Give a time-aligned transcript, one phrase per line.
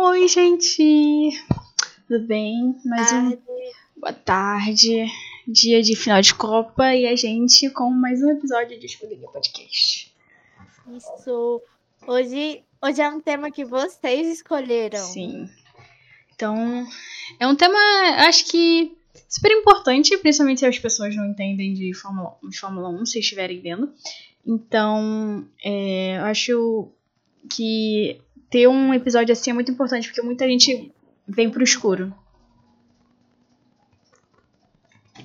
[0.00, 1.32] Oi, gente!
[2.06, 2.76] Tudo bem?
[2.84, 3.36] Mais um.
[3.96, 5.06] Boa tarde.
[5.44, 10.14] Dia de final de Copa e a gente com mais um episódio de Escuderia Podcast.
[10.96, 11.62] Isso.
[12.06, 15.04] Hoje, hoje é um tema que vocês escolheram.
[15.04, 15.50] Sim.
[16.32, 16.86] Então,
[17.40, 17.76] é um tema,
[18.28, 18.96] acho que
[19.28, 23.60] super importante, principalmente se as pessoas não entendem de Fórmula, de Fórmula 1, se estiverem
[23.60, 23.92] vendo.
[24.46, 26.88] Então, é, acho
[27.50, 28.20] que
[28.50, 30.92] ter um episódio assim é muito importante, porque muita gente
[31.26, 32.14] vem pro escuro.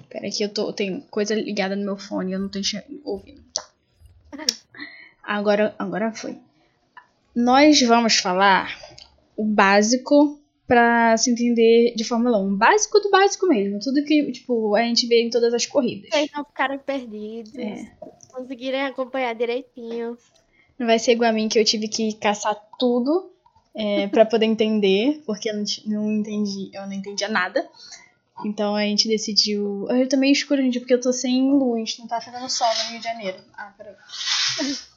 [0.10, 2.60] Pera que eu tô, tem coisa ligada no meu fone, eu não tô
[3.04, 3.44] ouvindo.
[3.54, 3.66] Tá.
[5.24, 6.38] Agora, agora foi.
[7.36, 8.78] Nós vamos falar
[9.36, 12.56] o básico pra se entender de Fórmula 1.
[12.56, 13.80] Básico do básico mesmo.
[13.80, 16.10] Tudo que, tipo, a gente vê em todas as corridas.
[16.10, 17.56] Vocês não ficaram perdidos.
[17.56, 17.92] É.
[18.32, 20.18] Conseguirem acompanhar direitinho.
[20.78, 23.32] Não vai ser igual a mim que eu tive que caçar tudo
[23.76, 27.68] é, para poder entender, porque eu não, não entendi, eu não entendia nada.
[28.46, 29.88] Então a gente decidiu.
[29.90, 32.92] Eu tô meio escuro, gente, porque eu tô sem luz, não tá fazendo sol no
[32.92, 33.38] Rio de Janeiro.
[33.56, 33.94] Ah, peraí.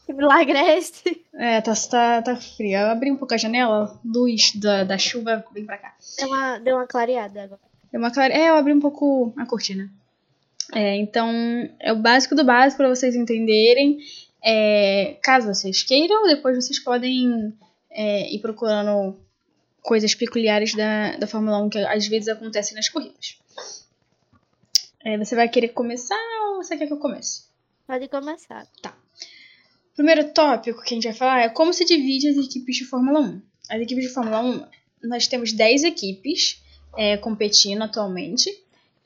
[0.06, 1.24] Que milagre é esse?
[1.34, 2.78] É, tá, tá, tá frio.
[2.78, 5.94] Eu abri um pouco a janela, luz da, da chuva vem pra cá.
[6.18, 7.60] Deu uma, deu uma clareada agora.
[7.92, 8.32] É uma clare...
[8.32, 9.90] É, eu abri um pouco a cortina.
[10.72, 11.30] É, então,
[11.78, 13.98] é o básico do básico para vocês entenderem.
[14.48, 17.52] É, caso vocês queiram, depois vocês podem
[17.90, 19.18] é, ir procurando
[19.82, 23.40] coisas peculiares da, da Fórmula 1 que às vezes acontecem nas corridas.
[25.04, 27.46] É, você vai querer começar ou você quer que eu comece?
[27.88, 28.68] Pode começar.
[29.96, 33.20] Primeiro tópico que a gente vai falar é como se divide as equipes de Fórmula
[33.20, 33.42] 1.
[33.70, 36.62] As equipes de Fórmula 1, nós temos 10 equipes
[36.96, 38.48] é, competindo atualmente.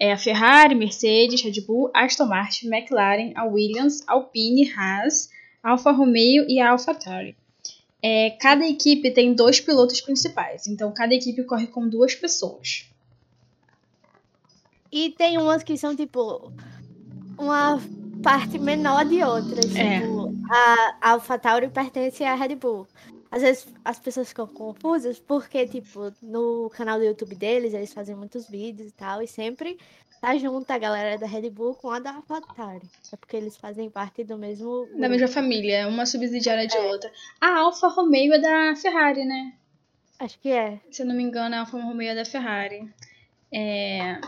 [0.00, 5.28] É a Ferrari, Mercedes, Red Bull, Aston Martin, McLaren, a Williams, Alpine, Haas,
[5.62, 7.36] Alfa Romeo e a AlphaTauri.
[8.02, 12.86] É, cada equipe tem dois pilotos principais, então cada equipe corre com duas pessoas.
[14.90, 16.50] E tem umas que são, tipo,
[17.38, 17.78] uma
[18.22, 19.76] parte menor de outras.
[19.76, 20.00] É.
[20.00, 22.88] Tipo, a AlphaTauri pertence à Red Bull.
[23.30, 28.16] Às vezes as pessoas ficam confusas porque, tipo, no canal do YouTube deles, eles fazem
[28.16, 29.78] muitos vídeos e tal, e sempre
[30.20, 32.86] tá junto a galera da Red Bull com a da AlphaTauri.
[33.12, 34.88] É porque eles fazem parte do mesmo.
[34.98, 37.10] Da mesma família, uma subsidiária de outra.
[37.40, 39.54] A Alfa Romeo é da Ferrari, né?
[40.18, 40.78] Acho que é.
[40.90, 42.92] se eu não me engano, a Alfa Romeo é da Ferrari.
[43.52, 44.20] É,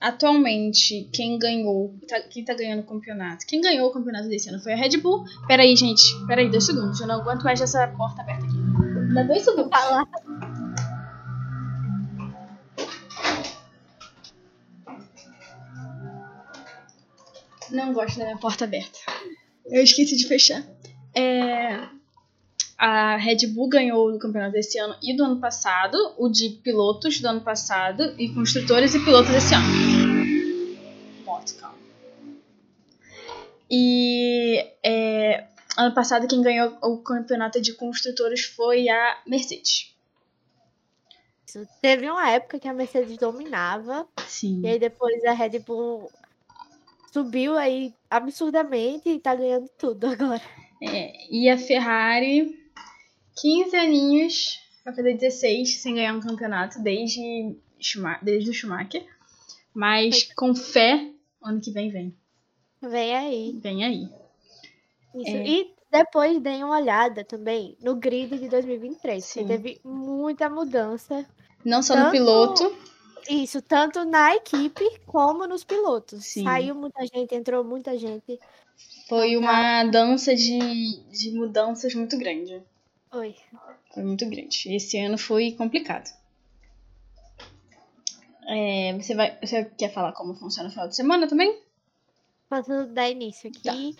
[0.00, 3.46] atualmente, quem ganhou, tá- quem tá ganhando o campeonato?
[3.46, 5.24] Quem ganhou o campeonato desse ano foi a Red Bull.
[5.46, 7.00] Peraí, gente, peraí, dois segundos.
[7.00, 9.14] Eu não aguento mais essa porta aberta aqui.
[9.14, 9.70] Dá dois segundos.
[9.70, 10.06] Fala.
[17.70, 18.98] Não gosto da minha porta aberta.
[19.66, 20.62] Eu esqueci de fechar.
[21.14, 21.80] É,
[22.78, 27.20] a Red Bull ganhou o campeonato desse ano e do ano passado, o de pilotos
[27.20, 29.66] do ano passado e construtores e pilotos desse ano.
[33.70, 35.46] E é,
[35.76, 39.94] ano passado quem ganhou o campeonato de construtores foi a Mercedes.
[41.80, 44.60] Teve uma época que a Mercedes dominava, Sim.
[44.62, 46.10] e aí depois a Red Bull
[47.12, 50.42] subiu aí absurdamente e tá ganhando tudo agora.
[50.82, 52.60] É, e a Ferrari,
[53.40, 57.56] 15 aninhos, vai fazer 16 sem ganhar um campeonato desde,
[58.22, 59.06] desde o Schumacher.
[59.72, 61.10] Mas com fé,
[61.48, 62.14] ano que vem vem.
[62.82, 63.58] Vem aí.
[63.62, 64.08] Vem aí.
[65.14, 65.36] Isso.
[65.36, 65.46] É.
[65.48, 69.46] E depois deem uma olhada também no grid de 2023, Sim.
[69.46, 71.24] teve muita mudança.
[71.64, 72.76] Não só no Tanto- piloto,
[73.28, 76.24] Isso, tanto na equipe como nos pilotos.
[76.26, 76.44] Sim.
[76.44, 78.38] Saiu muita gente, entrou muita gente.
[79.08, 80.58] foi uma dança de,
[81.10, 82.62] de mudanças muito grande.
[83.12, 83.34] Oi.
[83.94, 84.72] Foi muito grande.
[84.74, 86.08] Esse ano foi complicado.
[88.46, 91.60] É, você, vai, você quer falar como funciona o final de semana também?
[92.48, 93.72] Posso dar início Tá.
[93.72, 93.96] aqui.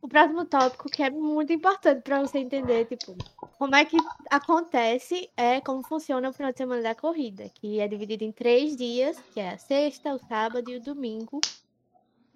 [0.00, 3.16] O próximo tópico que é muito importante para você entender, tipo,
[3.56, 3.96] como é que
[4.28, 8.76] acontece, é como funciona o final de semana da corrida, que é dividido em três
[8.76, 11.40] dias, que é a sexta, o sábado e o domingo.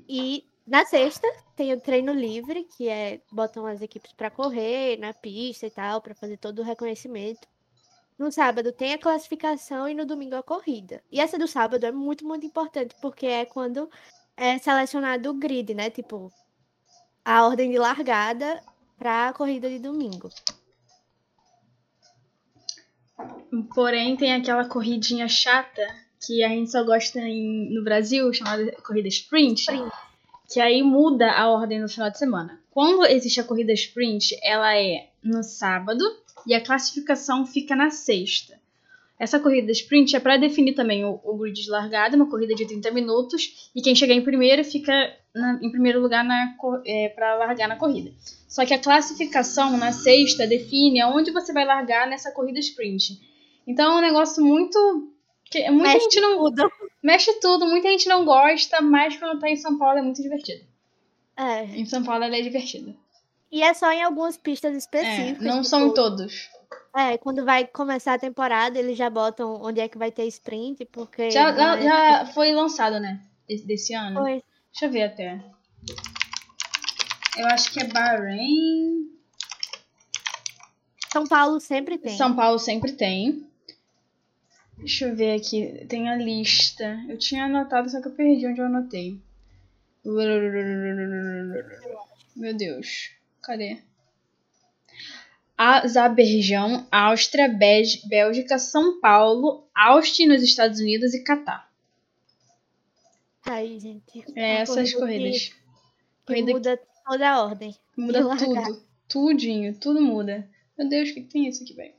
[0.08, 5.12] E na sexta tem o treino livre, que é botam as equipes para correr na
[5.12, 7.48] pista e tal, para fazer todo o reconhecimento.
[8.18, 11.02] No sábado tem a classificação e no domingo a corrida.
[11.12, 13.90] E essa do sábado é muito, muito importante, porque é quando
[14.36, 15.90] é selecionado o grid, né?
[15.90, 16.32] Tipo,
[17.24, 18.62] a ordem de largada
[18.98, 20.30] para a corrida de domingo.
[23.74, 25.86] Porém, tem aquela corridinha chata
[26.26, 29.90] que a gente só gosta em- no Brasil, chamada corrida sprint, Sprint.
[30.52, 32.60] que aí muda a ordem no final de semana.
[32.70, 36.04] quando existe a corrida sprint, ela é no sábado
[36.46, 38.58] e a classificação fica na sexta.
[39.18, 42.66] Essa corrida sprint é para definir também o, o, grid de largada, uma corrida de
[42.66, 44.92] 30 minutos, e quem chegar em primeiro fica
[45.34, 46.26] na, em primeiro lugar
[46.84, 48.12] é, para largar na corrida.
[48.46, 53.18] Só que a classificação na sexta define aonde você vai largar nessa corrida sprint.
[53.66, 55.10] Então é um negócio muito.
[55.50, 56.38] Que muita mexe gente não.
[56.38, 56.70] Tudo.
[57.02, 60.64] Mexe tudo, muita gente não gosta, mas quando tá em São Paulo é muito divertido.
[61.36, 61.64] É.
[61.64, 62.94] Em São Paulo ela é divertida.
[63.50, 65.42] E é só em algumas pistas específicas.
[65.42, 66.50] É, não tipo, são todos.
[66.96, 70.84] É, quando vai começar a temporada, eles já botam onde é que vai ter sprint,
[70.86, 71.30] porque.
[71.30, 71.82] Já, já, é...
[71.82, 73.20] já foi lançado, né?
[73.48, 74.20] Desse ano.
[74.20, 74.42] Foi.
[74.72, 75.40] Deixa eu ver até.
[77.36, 79.10] Eu acho que é Bahrein.
[81.12, 82.16] São Paulo sempre tem.
[82.16, 83.46] São Paulo sempre tem.
[84.78, 85.86] Deixa eu ver aqui.
[85.88, 86.98] Tem a lista.
[87.08, 89.20] Eu tinha anotado, só que eu perdi onde eu anotei.
[92.36, 93.10] Meu Deus.
[93.46, 93.78] Cadê?
[95.56, 101.70] Azerbaijão, Áustria, Bélgica, São Paulo, Austin nos Estados Unidos e Catar.
[103.44, 104.24] Aí, gente.
[104.34, 105.44] É essas corridas.
[105.44, 105.54] Que,
[106.26, 106.86] Corrida muda que...
[107.08, 107.76] toda a ordem.
[107.96, 108.82] Muda tudo.
[109.08, 110.50] Tudinho, tudo muda.
[110.76, 111.94] Meu Deus, o que, que tem isso aqui, velho?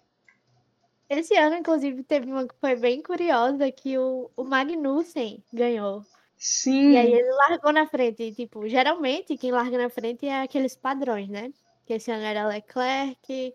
[1.10, 6.06] Esse ano, inclusive, teve uma que foi bem curiosa, que o, o Magnussen ganhou.
[6.38, 6.92] Sim.
[6.92, 8.24] E aí ele largou na frente.
[8.24, 11.52] E, tipo, geralmente quem larga na frente é aqueles padrões, né?
[11.86, 13.54] Que esse ano era Leclerc,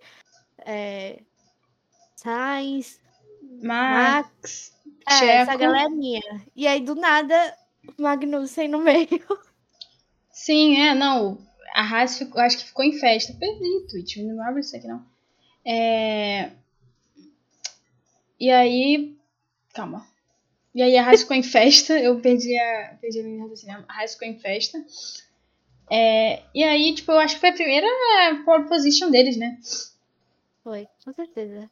[0.59, 1.21] é,
[2.17, 3.01] Sainz,
[3.63, 4.73] Max,
[5.07, 6.21] Max é, essa galerinha.
[6.57, 7.57] E aí, do nada,
[7.99, 9.09] Magnussen no meio.
[10.31, 11.39] Sim, é, não.
[11.75, 13.33] A Haas ficou, acho que ficou em festa.
[13.35, 15.05] Perdi, Twitch, não abre isso aqui não.
[15.65, 16.51] É...
[18.39, 19.17] E aí.
[19.73, 20.07] Calma.
[20.75, 21.99] E aí a Haas ficou em festa.
[21.99, 22.97] Eu perdi a.
[23.01, 23.85] Perdi a minha raciocínio.
[23.89, 24.83] A Haas ficou em festa.
[25.91, 26.43] É...
[26.55, 27.87] E aí, tipo, eu acho que foi a primeira
[28.45, 29.59] pole position deles, né?
[30.65, 31.71] Foi, com certeza.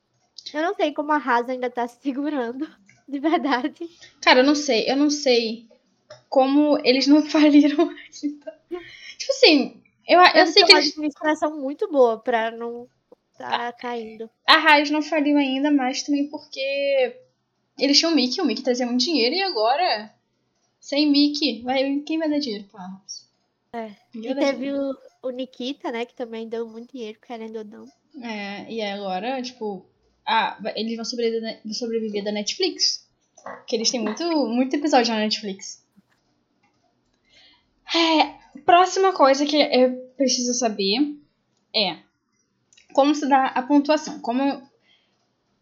[0.53, 2.69] Eu não sei como a Haas ainda tá se segurando.
[3.09, 3.89] De verdade.
[4.21, 4.89] Cara, eu não sei.
[4.89, 5.67] Eu não sei
[6.29, 8.61] como eles não faliram ainda.
[9.19, 10.87] Tipo assim, eu, eu sei que eles...
[10.87, 12.89] uma administração muito boa pra não
[13.37, 14.31] tá caindo.
[14.47, 17.17] A Raiz não faliu ainda, mas também porque
[17.81, 20.13] eles tinham o Mickey, o Mickey trazia muito dinheiro e agora,
[20.79, 23.29] sem Mickey, vai, quem vai dar dinheiro pra Raiz?
[23.73, 23.91] É.
[24.15, 27.87] E teve o, o Nikita, né, que também deu muito dinheiro, querendo ou não.
[28.23, 29.87] É, e agora, tipo,
[30.27, 33.09] ah, eles vão sobreviver, sobreviver da Netflix.
[33.43, 35.85] Porque eles têm muito, muito episódio na Netflix.
[37.95, 41.17] É, próxima coisa que eu preciso saber
[41.75, 41.99] é
[42.93, 44.21] como se dá a pontuação.
[44.21, 44.63] Como,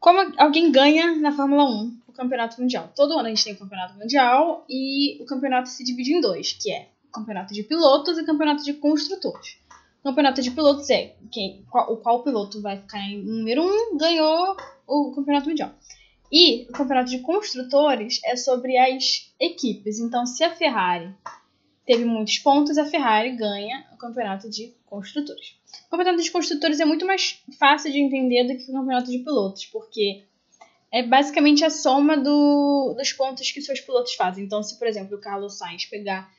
[0.00, 2.93] como alguém ganha na Fórmula 1 o campeonato mundial.
[2.94, 6.53] Todo ano a gente tem o campeonato mundial e o campeonato se divide em dois,
[6.53, 9.56] que é o campeonato de pilotos e o campeonato de construtores.
[10.00, 13.67] O campeonato de pilotos é quem, qual, o qual piloto vai ficar em número 1
[13.67, 14.56] um, ganhou
[14.87, 15.73] o campeonato mundial.
[16.31, 19.99] E o campeonato de construtores é sobre as equipes.
[19.99, 21.14] Então, se a Ferrari
[21.87, 25.55] teve muitos pontos, a Ferrari ganha o campeonato de construtores.
[25.87, 29.19] O campeonato de construtores é muito mais fácil de entender do que o campeonato de
[29.19, 30.25] pilotos, porque
[30.90, 34.44] é basicamente a soma do, dos pontos que seus pilotos fazem.
[34.44, 36.31] Então, se, por exemplo, o Carlos Sainz pegar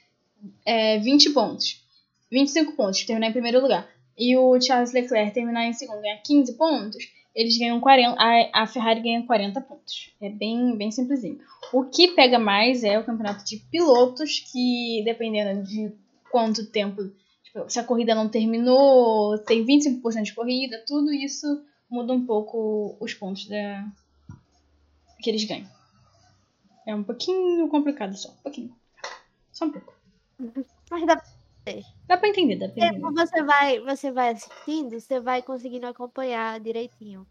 [0.65, 1.83] é, 20 pontos,
[2.31, 3.87] 25 pontos, terminar em primeiro lugar,
[4.17, 7.03] e o Charles Leclerc terminar em segundo, ganhar 15 pontos,
[7.33, 10.11] eles ganham 40, a, a Ferrari ganha 40 pontos.
[10.21, 11.39] É bem, bem simplesinho.
[11.71, 15.91] O que pega mais é o campeonato de pilotos, que dependendo de
[16.31, 17.03] quanto tempo,
[17.44, 22.97] tipo, se a corrida não terminou, tem 25% de corrida, tudo isso muda um pouco
[22.99, 23.85] os pontos da,
[25.21, 25.69] que eles ganham.
[26.85, 28.76] É um pouquinho complicado só, um pouquinho.
[29.52, 29.94] Só um pouco.
[30.90, 31.21] Mas dá
[32.07, 33.11] Dá pra entender, dá pra entender.
[33.11, 37.28] Você vai, você vai assistindo, você vai conseguindo acompanhar direitinho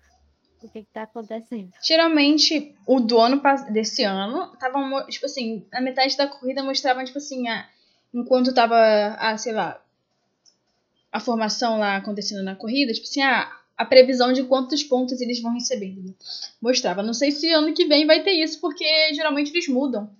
[0.62, 1.72] o que, que tá acontecendo.
[1.82, 3.40] Geralmente, o do ano
[3.70, 7.68] desse ano, tava, tipo assim, na metade da corrida mostrava, tipo assim, a,
[8.12, 8.76] enquanto tava,
[9.18, 9.80] a, sei lá,
[11.12, 15.40] a formação lá acontecendo na corrida, tipo assim, a, a previsão de quantos pontos eles
[15.40, 16.12] vão recebendo.
[16.60, 17.00] Mostrava.
[17.00, 20.10] Não sei se ano que vem vai ter isso, porque geralmente eles mudam.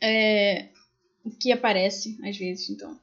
[0.00, 0.68] É,
[1.22, 2.98] o que aparece às vezes, então.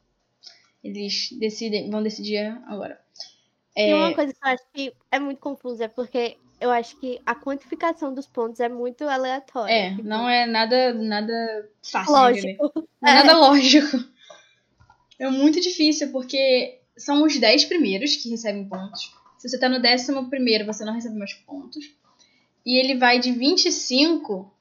[0.84, 3.00] Eles decidem, vão decidir agora.
[3.76, 3.86] É...
[3.86, 7.36] Tem uma coisa que eu acho que é muito confusa, porque eu acho que a
[7.36, 9.72] quantificação dos pontos é muito aleatória.
[9.72, 10.04] É, tipo...
[10.04, 12.88] não é nada, nada fácil lógico.
[13.04, 13.14] É.
[13.14, 13.98] Nada lógico.
[15.20, 19.21] É muito difícil, porque são os 10 primeiros que recebem pontos.
[19.42, 21.92] Se você tá no décimo primeiro, você não recebe mais pontos.
[22.64, 24.54] E ele vai de 25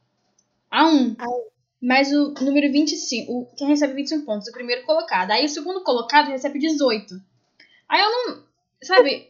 [0.70, 1.16] a 1.
[1.82, 5.32] mais o número 25, o, quem recebe 25 pontos, o primeiro colocado.
[5.32, 7.20] Aí o segundo colocado recebe 18.
[7.88, 8.42] Aí eu não,
[8.82, 9.28] sabe,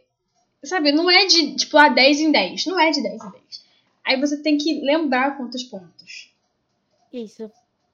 [0.63, 3.65] sabe, não é de, tipo, a 10 em 10, não é de 10 em 10.
[4.05, 6.33] Aí você tem que lembrar quantos pontos.
[7.13, 7.51] Isso.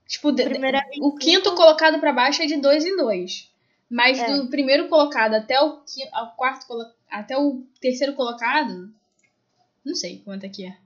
[0.07, 1.17] Tipo, é o 25.
[1.19, 3.51] quinto colocado pra baixo é de 2 em 2.
[3.89, 4.27] Mas É.
[4.37, 8.93] do primeiro colocado até o, qui- ao quarto colo- até o terceiro colocado,
[9.85, 10.77] não sei quanto é que é.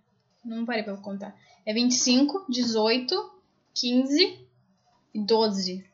[0.44, 1.36] Não parei pra contar.
[1.66, 3.40] É 25, 18,
[3.74, 4.46] 15
[5.14, 5.84] e 12.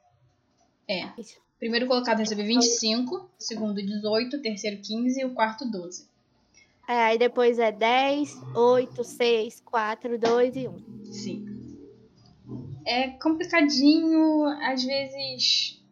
[0.88, 1.09] É.
[1.59, 6.06] Primeiro colocado recebe 25, segundo 18, terceiro 15 e o quarto 12.
[6.88, 11.04] É, aí depois é 10, 8, 6, 4, 2 e 1.
[11.12, 11.56] Sim.
[12.87, 15.83] É complicadinho, às vezes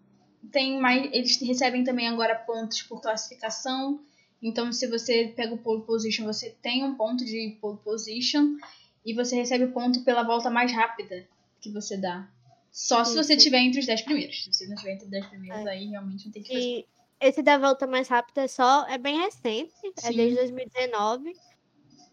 [0.53, 1.11] tem mais.
[1.13, 4.01] Eles recebem também agora pontos por classificação.
[4.45, 8.59] Então, se você pega o pole position, você tem um ponto de pole position
[9.03, 11.27] e você recebe ponto pela volta mais rápida
[11.63, 12.29] que você dá.
[12.71, 14.45] Só se você estiver entre os 10 primeiros.
[14.45, 15.71] Se você não estiver entre os 10 primeiros, É.
[15.71, 16.67] aí realmente não tem o que fazer.
[16.67, 16.87] E
[17.21, 18.87] esse da volta mais rápida é só.
[18.87, 19.73] É bem recente,
[20.03, 20.17] é Sim.
[20.17, 21.33] desde 2019.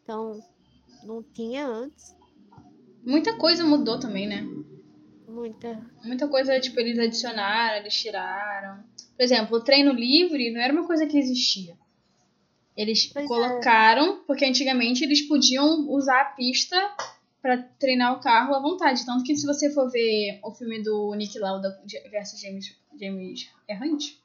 [0.01, 0.39] Então,
[1.03, 2.15] não tinha antes.
[3.03, 4.47] Muita coisa mudou também, né?
[5.27, 5.85] Muita.
[6.03, 8.83] Muita coisa, tipo, eles adicionaram, eles tiraram.
[9.17, 11.75] Por exemplo, o treino livre não era uma coisa que existia.
[12.81, 13.27] Eles Pois é.
[13.27, 16.75] colocaram, porque antigamente eles podiam usar a pista
[17.41, 19.05] pra treinar o carro à vontade.
[19.05, 21.69] Tanto que se você for ver o filme do Nick Lauda
[22.09, 24.15] versus James, James é Hunt?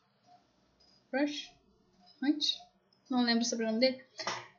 [1.13, 1.51] Rush?
[2.23, 2.45] Hunt?
[3.11, 4.01] Não lembro o sobrenome dele.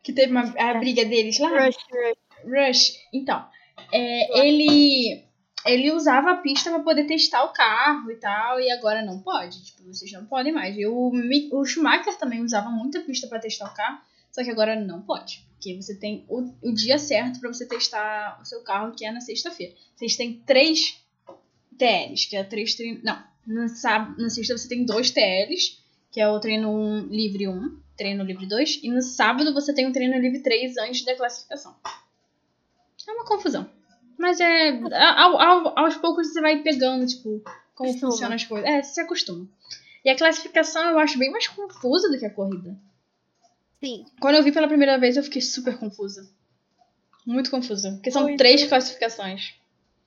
[0.04, 0.80] Que teve uma, a É.
[0.80, 1.50] briga deles lá.
[1.50, 2.18] Rush, rush.
[2.46, 3.46] Rush, então,
[3.92, 5.26] é, ele
[5.68, 9.64] ele usava a pista pra poder testar o carro e tal, e agora não pode.
[9.64, 10.76] Tipo, vocês não podem mais.
[10.78, 11.12] E o,
[11.52, 14.00] o Schumacher também usava muita pista pra testar o carro,
[14.32, 15.46] só que agora não pode.
[15.52, 19.12] Porque você tem o, o dia certo pra você testar o seu carro, que é
[19.12, 19.74] na sexta-feira.
[19.96, 21.04] Vocês têm três
[21.78, 23.04] TLs, que é três treinos.
[23.04, 23.66] Não, na,
[24.18, 25.82] na sexta você tem dois TLs,
[26.12, 29.88] que é o treino 1 livre 1, treino livre 2, e no sábado você tem
[29.88, 31.76] o treino livre 3 antes da classificação.
[33.08, 33.77] É uma confusão.
[34.18, 34.70] Mas é.
[35.16, 37.42] Ao, ao- aos poucos você vai pegando, tipo,
[37.76, 38.68] como funcionam as coisas.
[38.70, 39.48] É, você se acostuma.
[40.04, 42.76] E a classificação eu acho bem mais confusa do que a corrida.
[43.84, 44.06] Sim.
[44.20, 46.28] Quando eu vi pela primeira vez, eu fiquei super confusa.
[47.26, 47.92] Muito confusa.
[47.92, 48.38] Porque são Muito.
[48.38, 49.54] três classificações.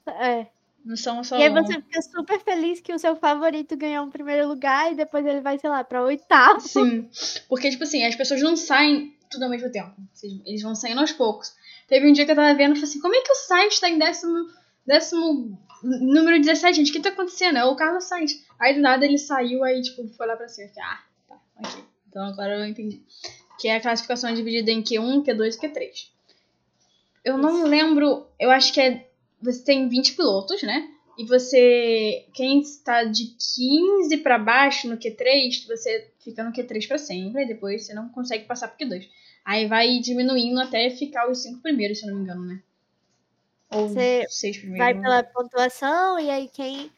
[0.07, 0.47] É.
[0.85, 4.11] Não são só E aí você fica super feliz que o seu favorito ganhou o
[4.11, 6.61] primeiro lugar e depois ele vai, sei lá, pra oitavo.
[6.61, 7.09] Sim.
[7.49, 9.93] Porque, tipo assim, as pessoas não saem tudo ao mesmo tempo.
[10.47, 11.55] Eles vão saindo aos poucos.
[11.91, 13.81] Teve um dia que eu tava vendo e falei assim, como é que o Sainz
[13.81, 14.49] tá em décimo,
[14.87, 16.91] décimo número 17, gente?
[16.91, 17.59] O que tá acontecendo?
[17.59, 18.43] É o Carlos Sainz.
[18.61, 20.67] Aí do nada ele saiu, aí, tipo, foi lá pra cima.
[20.67, 21.85] Eu fiquei, ah, tá, ok.
[22.09, 23.03] Então agora eu entendi.
[23.59, 26.09] Que é a classificação é dividida em Q1, Q2 e Q3.
[27.25, 29.09] Eu não lembro, eu acho que é.
[29.43, 30.89] Você tem 20 pilotos, né?
[31.19, 32.25] E você.
[32.35, 37.43] Quem está de 15 pra baixo no Q3, você fica no Q3 pra sempre.
[37.43, 39.09] E depois você não consegue passar pro Q2.
[39.45, 42.63] Aí vai diminuindo até ficar os 5 primeiros, se eu não me engano, né?
[43.71, 44.85] Ou Você 6 primeiros.
[44.85, 46.91] Vai pela pontuação e aí quem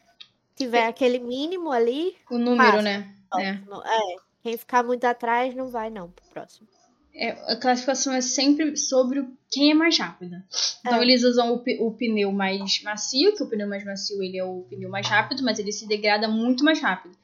[0.55, 2.81] tiver aquele mínimo ali, O número, passa.
[2.81, 3.15] né?
[3.39, 3.49] É.
[3.49, 4.15] É.
[4.43, 6.67] Quem ficar muito atrás não vai não pro próximo.
[7.15, 10.43] É, a classificação é sempre sobre quem é mais rápida.
[10.79, 11.01] Então É.
[11.03, 14.65] eles usam o, o pneu mais macio, que o pneu mais macio ele é o
[14.69, 17.15] pneu mais rápido, mas ele se degrada muito mais rápido.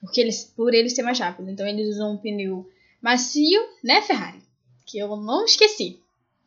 [0.00, 1.50] Porque eles, por ele ser mais rápido.
[1.50, 2.68] Então eles usam um pneu
[3.02, 4.42] macio, né, Ferrari?
[4.86, 6.00] Que eu não esqueci.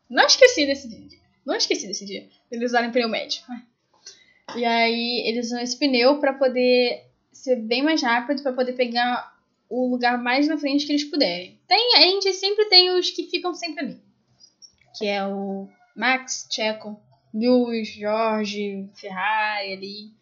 [0.08, 1.18] Não esqueci desse dia.
[1.44, 2.28] Não esqueci desse dia.
[2.50, 3.42] Eles usaram pneu médio.
[4.56, 9.36] E aí eles usam esse pneu pra poder ser bem mais rápido, pra poder pegar
[9.68, 11.58] o lugar mais na frente que eles puderem.
[11.66, 14.02] Tem, a gente sempre tem os que ficam sempre ali.
[14.96, 17.00] Que é o Max, Checo,
[17.32, 20.17] Lewis, Jorge, Ferrari ali.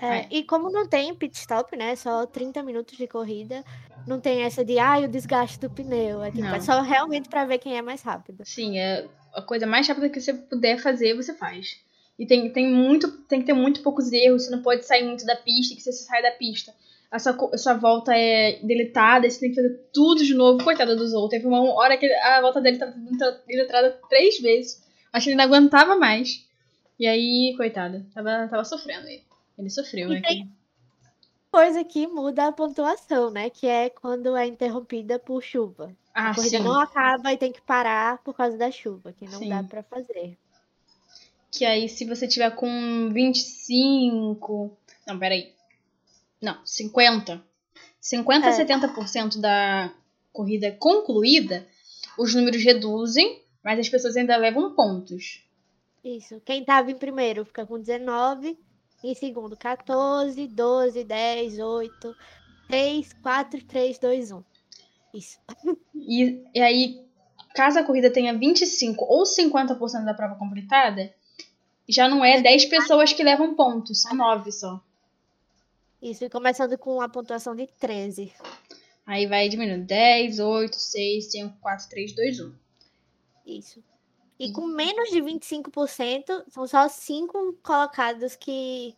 [0.00, 0.28] É, É.
[0.30, 1.94] E como não tem pit stop, né?
[1.94, 3.64] Só 30 minutos de corrida,
[4.06, 6.22] não tem essa de ai, o desgaste do pneu.
[6.22, 8.42] É, tipo, é só realmente pra ver quem é mais rápido.
[8.44, 11.78] Sim, é a coisa mais rápida que você puder fazer, você faz.
[12.18, 15.24] E tem, tem, muito, tem que ter muito poucos erros, você não pode sair muito
[15.24, 16.74] da pista, que se você sai da pista,
[17.10, 20.62] a sua, a sua volta é deletada, você tem que fazer tudo de novo.
[20.62, 21.28] Coitada do Zou.
[21.28, 22.94] Teve uma hora que a volta dele tava
[23.46, 24.82] deletada três vezes.
[25.12, 26.46] Acho que ele não aguentava mais.
[26.98, 29.22] E aí, coitada, tava, tava sofrendo ele.
[29.60, 30.22] Ele sofreu, E né?
[30.22, 30.52] tem-
[31.52, 33.50] Coisa que muda a pontuação, né?
[33.50, 35.92] Que é quando é interrompida por chuva.
[36.14, 36.62] Ah, a corrida sim.
[36.64, 39.48] não acaba e tem que parar por causa da chuva, que não Sim.
[39.48, 40.38] dá pra fazer.
[41.50, 44.76] Que aí, se você tiver com 25.
[45.06, 45.52] Não, peraí.
[46.40, 47.42] Não, 50.
[48.00, 48.52] 50 a É.
[48.52, 49.92] 70% da
[50.32, 51.66] corrida concluída,
[52.16, 55.44] os números reduzem, mas as pessoas ainda levam pontos.
[56.04, 56.40] Isso.
[56.44, 58.56] Quem tava em primeiro fica com 19.
[59.02, 62.16] Em segundo, 14, 12, 10, 8,
[62.68, 64.44] 3, 4, 3, 2, 1.
[65.14, 65.38] Isso.
[65.94, 67.04] E, e aí,
[67.54, 71.12] caso a corrida tenha 25 ou 50% da prova completada,
[71.88, 74.80] já não é 10 pessoas que levam pontos, são 9 só.
[76.00, 78.32] Isso, e começando com a pontuação de 13.
[79.06, 82.52] Aí vai diminuindo 10, 8, 6, 5, 4, 3, 2, 1.
[83.46, 83.82] Isso.
[84.40, 88.94] E com menos de 25%, são só 5 colocados que,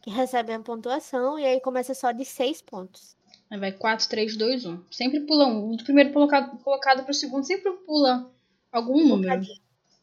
[0.00, 3.14] que recebem a pontuação, e aí começa só de 6 pontos.
[3.50, 4.82] Aí vai 4, 3, 2, 1.
[4.90, 5.76] Sempre pula um.
[5.76, 8.32] Do primeiro colocado, colocado pro segundo, sempre pula
[8.72, 9.42] algum Um número.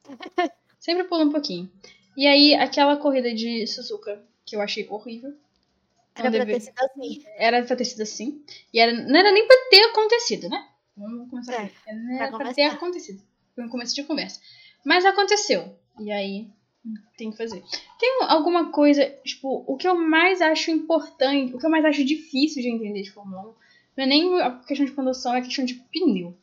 [0.79, 1.71] Sempre pula um pouquinho.
[2.17, 5.33] E aí, aquela corrida de Suzuka, que eu achei horrível.
[6.13, 7.23] Era pra deve- ter sido assim.
[7.37, 8.43] Era pra ter sido assim.
[8.73, 10.67] E era, não era nem pra ter acontecido, né?
[10.95, 11.73] Vamos começar É, aqui.
[11.87, 13.23] Não pra era pra ter acontecido.
[13.55, 14.39] Foi um começo de conversa.
[14.83, 15.75] Mas aconteceu.
[15.99, 16.47] E aí,
[17.17, 17.63] tem que fazer.
[17.99, 22.03] Tem alguma coisa, tipo, o que eu mais acho importante, o que eu mais acho
[22.03, 23.45] difícil de entender de Fórmula 1,
[23.95, 26.35] não é nem a questão de condução, é a questão de pneu.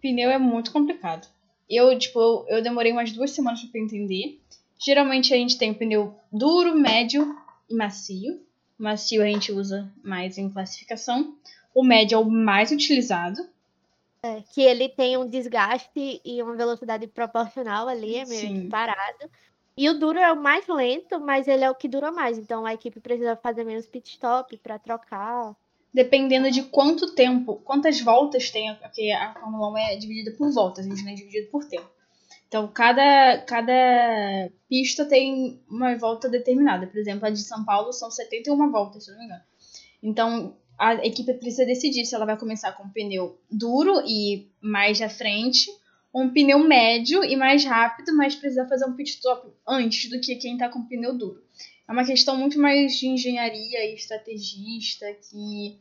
[0.00, 1.28] Pneu é muito complicado.
[1.68, 4.38] Eu, tipo, eu, demorei umas duas semanas pra entender.
[4.78, 7.34] Geralmente a gente tem pneu duro, médio
[7.68, 8.40] e macio.
[8.78, 11.34] O macio a gente usa mais em classificação.
[11.74, 13.48] O médio é o mais utilizado.
[14.24, 18.68] É, que ele tem um desgaste e uma velocidade proporcional ali, é meio Sim.
[18.68, 19.28] parado.
[19.76, 22.38] E o duro é o mais lento, mas ele é o que dura mais.
[22.38, 25.56] Então a equipe precisa fazer menos pit stop para trocar.
[25.92, 30.86] Dependendo de quanto tempo, quantas voltas tem, porque a Fórmula 1 é dividida por voltas,
[30.86, 31.90] a gente não é dividido por tempo.
[32.48, 36.86] Então, cada, cada pista tem uma volta determinada.
[36.86, 39.42] Por exemplo, a de São Paulo são 71 voltas, se não me engano.
[40.02, 45.00] Então, a equipe precisa decidir se ela vai começar com um pneu duro e mais
[45.00, 45.70] à frente,
[46.12, 50.20] ou um pneu médio e mais rápido, mas precisa fazer um pit stop antes do
[50.20, 51.42] que quem tá com pneu duro.
[51.88, 55.76] É uma questão muito mais de engenharia e estrategista, que,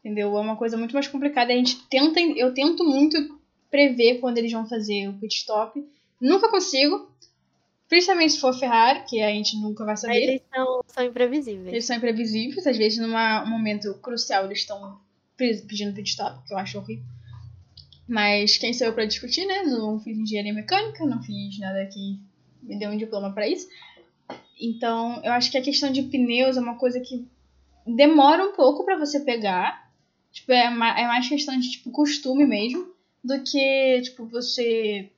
[0.00, 0.36] entendeu?
[0.36, 1.52] É uma coisa muito mais complicada.
[1.52, 3.38] A gente tenta, eu tento muito
[3.70, 5.84] prever quando eles vão fazer o pit stop.
[6.20, 7.10] Nunca consigo,
[7.88, 10.16] principalmente se for Ferrari, que a gente nunca vai saber.
[10.22, 11.68] Eles são, são imprevisíveis.
[11.68, 13.08] Eles são imprevisíveis, às vezes num
[13.48, 14.98] momento crucial eles estão
[15.36, 17.04] pe- pedindo pit stop, que eu acho horrível.
[18.06, 19.62] Mas quem sou eu pra discutir, né?
[19.62, 22.18] Não fiz engenharia mecânica, não fiz nada que
[22.62, 23.66] me deu um diploma pra isso.
[24.60, 27.26] Então, eu acho que a questão de pneus é uma coisa que
[27.86, 29.90] demora um pouco pra você pegar.
[30.32, 35.10] Tipo, é, é mais questão de tipo costume mesmo do que tipo você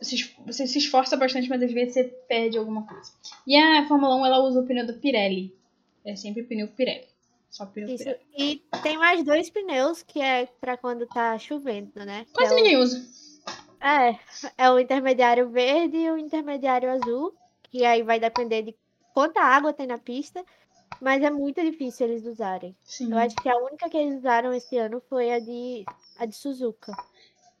[0.00, 3.10] você se esforça bastante, mas às vezes você perde alguma coisa.
[3.46, 5.56] E a Fórmula 1 ela usa o pneu do Pirelli.
[6.04, 7.06] É sempre pneu Pirelli.
[7.50, 8.04] Só pneu Isso.
[8.04, 8.22] Pirelli.
[8.38, 12.26] E tem mais dois pneus que é para quando tá chovendo, né?
[12.32, 13.04] Quase é o- ninguém usa.
[13.80, 14.18] É,
[14.58, 18.74] é o intermediário verde e o intermediário azul, que aí vai depender de
[19.14, 20.44] quanta água tem na pista,
[21.00, 22.74] mas é muito difícil eles usarem.
[22.82, 23.12] Sim.
[23.12, 25.84] Eu acho que a única que eles usaram esse ano foi a de,
[26.18, 26.92] a de Suzuka.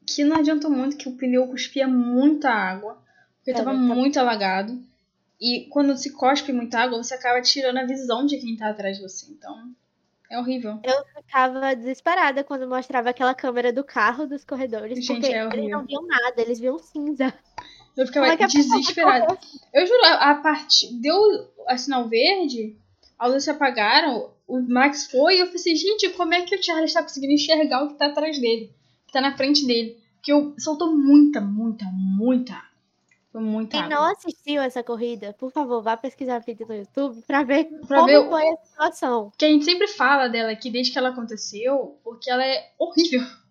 [0.06, 3.02] Que não adiantou muito que o pneu cuspia muita água.
[3.38, 4.78] Porque É, tava tá- muito alagado.
[5.40, 8.96] E quando se cospe muita água, você acaba tirando a visão de quem tá atrás
[8.96, 9.26] de você.
[9.30, 9.70] Então,
[10.30, 10.80] é horrível.
[10.82, 15.46] Eu ficava desesperada quando mostrava aquela câmera do carro dos corredores, Gente, porque é eles
[15.52, 15.78] horrível.
[15.78, 17.32] não viam nada, eles viam cinza.
[17.96, 19.38] Eu ficava é desesperada.
[19.72, 20.92] Eu juro, a, a parte.
[21.00, 21.18] Deu
[21.66, 22.76] a sinal verde,
[23.18, 26.62] a luz se apagaram, o Max foi e eu pensei, gente, como é que o
[26.62, 28.70] Charles tá conseguindo enxergar o que tá atrás dele?
[29.16, 29.98] Que tá na frente dele.
[30.16, 32.66] Porque eu soltou muita, muita, muita água.
[33.32, 33.94] Foi muita Quem água.
[33.96, 38.06] não assistiu essa corrida, por favor, vá pesquisar vídeo no YouTube pra ver Pra como
[38.08, 39.30] ver o- foi a situação.
[39.30, 43.20] Porque a gente sempre fala dela aqui desde que ela aconteceu, porque ela é horrível.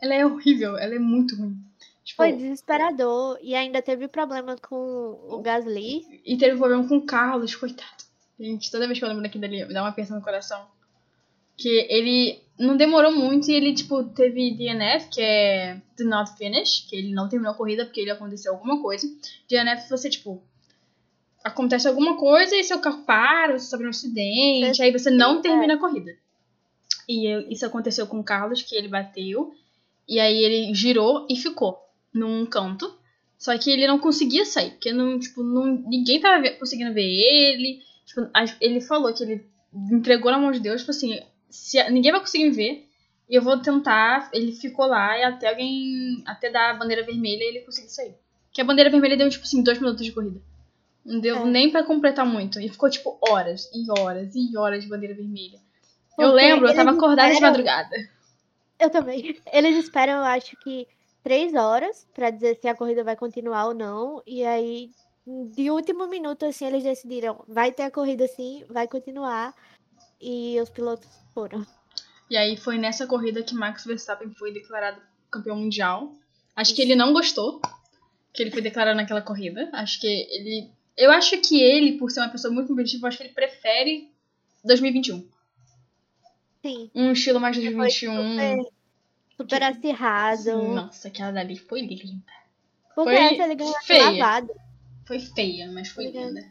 [0.00, 1.56] Ela é horrível, ela é muito ruim.
[2.04, 6.22] Tipo, Foi desesperador e ainda teve problema com o Gasly.
[6.24, 8.04] E teve problema com o Carlos, coitado.
[8.38, 10.64] Gente, toda vez que eu lembro daquilo dali, me dá uma aperto no coração.
[11.58, 16.86] Que ele não demorou muito e ele, tipo, teve DNF, que é Do Not Finish,
[16.88, 19.06] que ele não terminou a corrida porque ele aconteceu alguma coisa.
[19.48, 20.42] DNF você, tipo,
[21.44, 25.42] acontece alguma coisa e seu carro para, você sofre um acidente, aí você não É.
[25.42, 26.16] termina a corrida.
[27.08, 29.54] E isso aconteceu com o Carlos, que ele bateu,
[30.06, 31.78] e aí ele girou e ficou
[32.12, 32.92] num canto.
[33.38, 37.80] Só que ele não conseguia sair, porque não, tipo, não, ninguém tava conseguindo ver ele.
[38.04, 38.28] Tipo,
[38.60, 39.46] ele falou que ele
[39.92, 42.88] entregou na mão de Deus, tipo assim, se ninguém vai conseguir me ver,
[43.28, 44.30] e eu vou tentar.
[44.32, 46.22] Ele ficou lá e até alguém.
[46.26, 48.14] Até dar a bandeira vermelha ele conseguiu sair.
[48.52, 50.40] Que a bandeira vermelha deu, tipo assim, dois minutos de corrida.
[51.04, 51.44] Não deu É.
[51.44, 52.60] nem pra completar muito.
[52.60, 55.58] E ficou, tipo, horas e horas e horas de bandeira vermelha.
[56.18, 57.96] Eu Porque lembro, eu tava acordada de esperam- madrugada.
[58.78, 59.36] Eu também.
[59.52, 60.86] Eles esperam, eu acho que
[61.22, 64.22] três horas pra dizer se a corrida vai continuar ou não.
[64.26, 64.90] E aí,
[65.52, 69.54] de último minuto, assim, eles decidiram, vai ter a corrida sim, vai continuar.
[70.20, 71.66] E os pilotos foram.
[72.30, 75.00] E aí foi nessa corrida que Max Verstappen foi declarado
[75.30, 76.14] campeão mundial.
[76.54, 77.60] Acho que ele não gostou
[78.32, 79.68] que ele foi declarado naquela corrida.
[79.72, 80.70] Acho que ele.
[80.96, 84.10] Eu acho que ele, por ser uma pessoa muito competitiva, acho que ele prefere
[84.64, 85.26] 2021.
[86.62, 86.90] Sim.
[86.94, 88.12] Um estilo mais Foi 2021.
[88.32, 88.72] super,
[89.36, 90.62] super acirrado.
[90.74, 92.32] Nossa, aquela dali foi linda.
[92.94, 94.10] Porque foi essa ele ganhou feia.
[94.10, 94.52] lavado.
[95.06, 96.44] Foi feia, mas foi linda.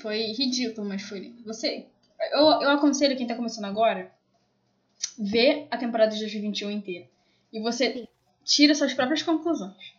[0.00, 1.42] Foi ridículo, mas foi linda.
[1.44, 1.86] Você.
[2.30, 4.12] Eu, eu aconselho quem tá começando agora
[5.18, 7.06] ver a temporada de 2021 inteira.
[7.52, 8.08] E você
[8.44, 9.94] tira suas próprias conclusões.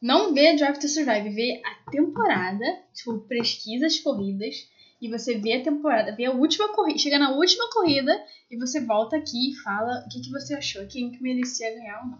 [0.00, 4.66] Não vê Drive to Survive, vê a temporada, tipo, pesquisa as corridas,
[5.00, 8.12] e você vê a temporada, vê a última corrida, chega na última corrida,
[8.50, 12.00] e você volta aqui e fala o que, que você achou, quem que merecia ganhar
[12.00, 12.18] ou não.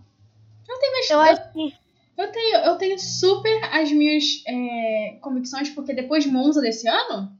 [0.68, 1.74] Não tem mais Eu acho que
[2.16, 7.39] eu tenho, eu tenho super as minhas é, convicções, porque depois de Monza desse ano.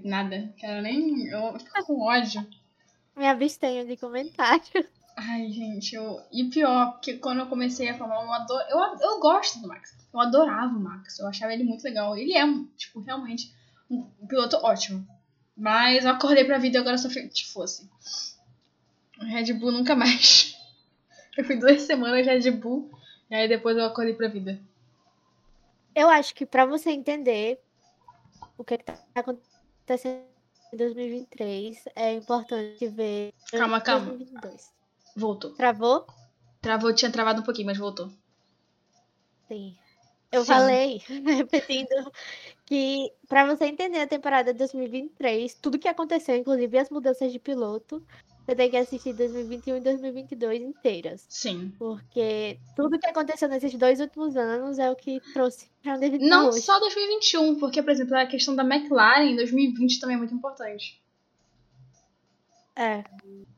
[0.00, 1.26] Que Nada, quero nem.
[1.26, 2.46] Eu fico com ódio.
[3.14, 4.88] me abstenho de comentário.
[5.16, 6.18] Ai, gente, eu.
[6.32, 9.94] E pior, porque quando eu comecei a 1, eu, eu, eu gosto do Max.
[10.12, 11.18] Eu adorava o Max.
[11.18, 12.16] Eu achava ele muito legal.
[12.16, 12.44] Ele é,
[12.76, 13.54] tipo, realmente
[13.90, 15.06] um piloto ótimo.
[15.54, 17.90] Mas eu acordei pra vida e agora só fui, se fosse.
[19.20, 20.56] Red Bull nunca mais.
[21.36, 22.90] Eu fui duas semanas de Red Bull.
[23.30, 24.60] E aí depois eu acordei pra vida.
[25.94, 27.58] Eu acho que pra você entender
[28.58, 29.22] o que, que tá
[29.92, 30.24] acontecendo
[30.72, 34.06] em 2023, é importante ver Calma, calma.
[34.06, 34.72] 2022.
[35.14, 35.50] Voltou.
[35.52, 36.06] Travou?
[36.60, 38.10] Travou, tinha travado um pouquinho, mas voltou.
[39.48, 39.76] Sim.
[40.30, 40.46] Eu Sim.
[40.46, 41.02] falei,
[41.36, 42.10] repetindo,
[42.64, 47.38] que pra você entender a temporada de 2023, tudo que aconteceu, inclusive as mudanças de
[47.38, 48.02] piloto,
[48.44, 51.24] você tem que assistir 2021 e 2022 inteiras.
[51.28, 51.72] Sim.
[51.78, 56.24] Porque tudo que aconteceu nesses dois últimos anos é o que trouxe pra onde tá
[56.26, 56.60] Não hoje.
[56.62, 61.00] só 2021, porque, por exemplo, a questão da McLaren em 2020 também é muito importante.
[62.74, 63.04] É,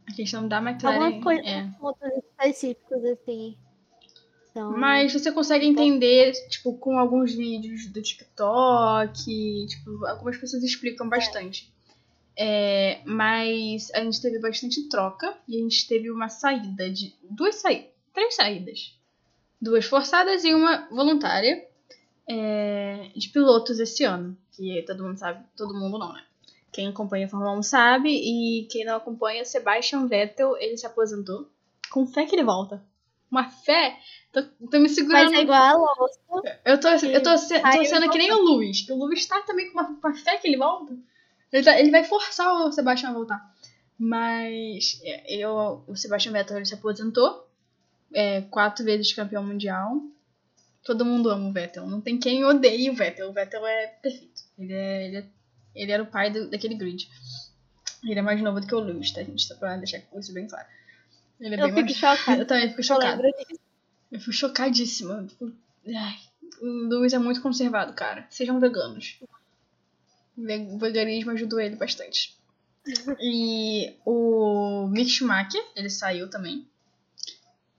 [0.09, 0.97] A questão da McLaren.
[1.05, 1.71] algumas coisas, é.
[1.81, 3.57] pontos específicos, assim.
[4.51, 11.09] Então, Mas você consegue entender, tipo, com alguns vídeos do TikTok, tipo, algumas pessoas explicam
[11.09, 11.69] bastante.
[11.69, 11.74] É,
[13.05, 17.15] mas a gente teve bastante troca e a gente teve uma saída de.
[17.23, 17.91] duas saídas.
[18.13, 18.97] Três saídas.
[19.61, 21.67] Duas forçadas e uma voluntária
[22.29, 24.37] é, de pilotos esse ano.
[24.53, 25.45] Que todo mundo sabe.
[25.57, 26.23] Todo mundo não, né?
[26.73, 31.49] Quem acompanha a Fórmula 1 sabe, e quem não acompanha, Sebastian Vettel, ele se aposentou.
[31.91, 32.83] Com fé que ele volta.
[33.31, 33.97] Uma fé.
[34.33, 35.31] Tô, tô me segurando.
[35.31, 36.19] Mas é igual a Alonso.
[36.65, 38.83] Eu tô, eu tô, saiu tô sendo que nem o Luiz.
[38.83, 40.97] Que o Luiz tá também com uma, com uma fé que ele volta.
[41.55, 43.55] Ele, tá- ele vai forçar o Sebastian a voltar.
[43.99, 47.49] Mas é, ele, o o Sebastian Vettel ele se aposentou.
[48.13, 50.01] É, quatro vezes campeão mundial.
[50.85, 51.87] Todo mundo ama o Vettel.
[51.87, 53.31] Não tem quem odeie o Vettel.
[53.31, 54.43] O Vettel é perfeito.
[54.59, 55.27] Ele, é, ele, é-
[55.75, 57.09] ele era o pai do- daquele grid.
[58.05, 59.43] Ele é mais novo do que o Lewis, tá, gente?
[59.47, 60.67] Só pra deixar isso bem claro.
[61.41, 62.19] Ele é Eu bem fico mais...
[62.19, 62.43] chocada.
[62.43, 63.23] Eu também fico Eu chocada.
[64.13, 65.15] Eu chocadíssima.
[65.23, 65.53] Eu fico-
[65.89, 66.17] Ai,
[66.61, 68.27] o Luiz é muito conservado, cara.
[68.31, 69.19] Sejam veganos.
[70.37, 72.37] O veganismo ajudou ele bastante.
[73.21, 76.67] E o Mick Schumacher, ele saiu também.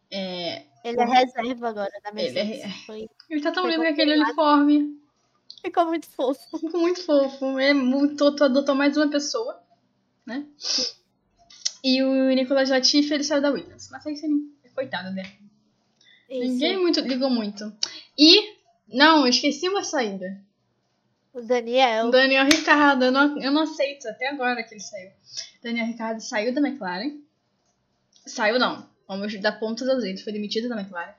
[0.09, 2.85] É, Ele é reserva agora da Ele é- Mercedes.
[2.85, 4.99] Foi- ele tá tão lindo com aquele uniforme.
[5.61, 6.57] Ficou muito fofo.
[6.59, 7.59] Ficou muito fofo.
[7.59, 9.61] É muito, adotou mais uma pessoa,
[10.25, 10.45] né?
[11.83, 13.89] E o Nicolas Latifi, ele saiu da Williams.
[13.91, 14.53] Mas aí você nem...
[14.73, 15.09] Coitado?
[15.19, 15.31] Isso.
[16.29, 17.71] Ninguém muito, ligou muito.
[18.17, 18.55] E,
[18.89, 20.39] não, eu esqueci uma saída.
[21.35, 22.09] O Daniel.
[22.11, 25.11] Daniel Ricardo, eu não, eu não aceito até agora que ele saiu.
[25.61, 27.19] Daniel Ricardo saiu da McLaren.
[28.25, 28.87] Saiu não.
[29.07, 30.17] Vamos dar pontos aos ele.
[30.17, 31.13] Foi demitido da McLaren.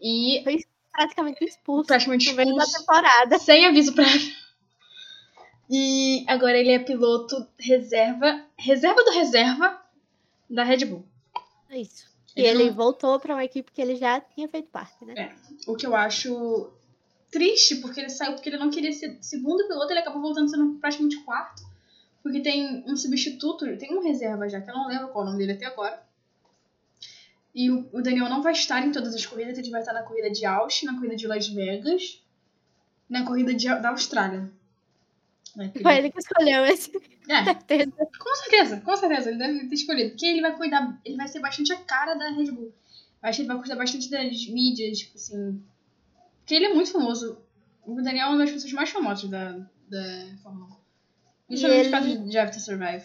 [0.00, 3.38] E Foi praticamente expulso praticamente no meio da expulso, temporada.
[3.38, 4.32] sem aviso prévio.
[5.68, 8.44] E agora ele é piloto reserva.
[8.56, 9.82] Reserva do reserva
[10.48, 11.04] da Red Bull.
[11.70, 12.06] Isso.
[12.36, 15.14] E Ele ele voltou pra uma equipe que ele já tinha feito parte, né?
[15.16, 15.34] É.
[15.66, 16.72] O que eu acho
[17.30, 20.74] triste, porque ele saiu porque ele não queria ser segundo piloto, ele acabou voltando sendo
[20.80, 21.62] praticamente quarto.
[22.22, 25.30] Porque tem um substituto, tem um reserva já, que eu não lembro qual é o
[25.30, 26.02] nome dele até agora.
[27.54, 30.02] E o, o Daniel não vai estar em todas as corridas, ele vai estar na
[30.02, 32.22] corrida de Austin, na corrida de Las Vegas,
[33.08, 34.50] na corrida de, da Austrália.
[35.72, 36.90] Que Foi ele- ele que escolheu esse.
[37.28, 37.92] É, certeza.
[38.18, 40.10] com certeza, com certeza, ele deve ter escolhido.
[40.10, 42.72] Porque ele vai cuidar, ele vai ser bastante a cara da Red Bull.
[43.22, 45.60] Eu acho que ele vai cuidar bastante das mídias, tipo assim.
[46.48, 47.38] Porque ele é muito famoso.
[47.84, 50.76] O Daniel é uma das pessoas mais famosas da, da Fórmula 1.
[51.46, 53.04] Principalmente por causa ele- de Drive to Survive.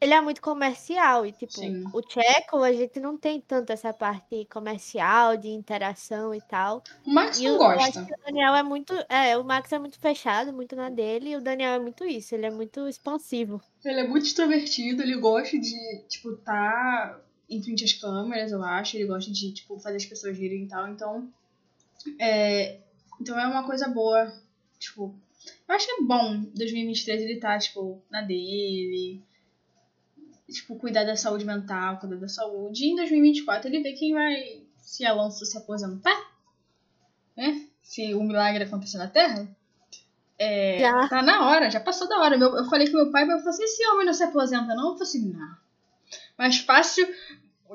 [0.00, 1.84] ele é muito comercial e, tipo, Sim.
[1.94, 6.82] o Checo, a gente não tem tanto essa parte comercial, de interação e tal.
[7.06, 8.02] O Max E não acho gosta.
[8.02, 8.92] o Daniel é muito.
[9.08, 12.34] É, o Max é muito fechado, muito na dele, e o Daniel é muito isso,
[12.34, 13.60] ele é muito expansivo.
[13.84, 18.96] Ele é muito extrovertido, ele gosta de, tipo, tá em frente às câmeras, eu acho.
[18.96, 20.88] Ele gosta de, tipo, fazer as pessoas rirem e tal.
[20.88, 21.32] Então,
[22.18, 22.80] é...
[23.20, 24.32] Então é uma coisa boa.
[24.78, 25.14] Tipo,
[25.68, 29.22] eu acho que é bom 2023 ele tá, tipo, na dele.
[30.50, 32.84] Tipo, cuidar da saúde mental, cuidar da saúde.
[32.84, 36.16] E em 2024 ele vê quem vai, se Alonso se aposentar,
[37.36, 37.66] né?
[37.82, 39.48] Se o milagre acontecer na Terra.
[40.38, 41.08] É, Já.
[41.08, 42.36] Tá na hora, já passou da hora.
[42.36, 44.74] Meu- eu falei com meu pai, meu pai falou assim: esse homem não se aposenta,
[44.74, 44.90] não?
[44.90, 45.56] Eu falei assim: não.
[46.38, 47.08] Mais fácil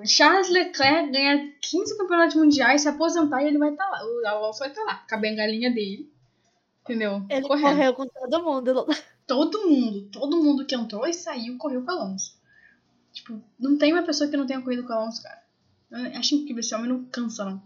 [0.06, 4.04] Charles Leclerc ganhar 15 campeonatos mundiais, se aposentar e ele vai estar lá.
[4.06, 6.12] O Alonso vai estar lá, com a bengalinha dele.
[6.84, 7.26] Entendeu?
[7.30, 7.76] Ele Correndo.
[7.76, 8.88] correu com todo mundo.
[9.28, 12.38] Todo mundo, todo mundo que entrou e saiu correu com o Alonso.
[13.14, 15.42] Tipo, não tem uma pessoa que não tenha corrido com o Alonso, cara.
[15.90, 17.62] Eu acho incrível, esse homem não cansa, não.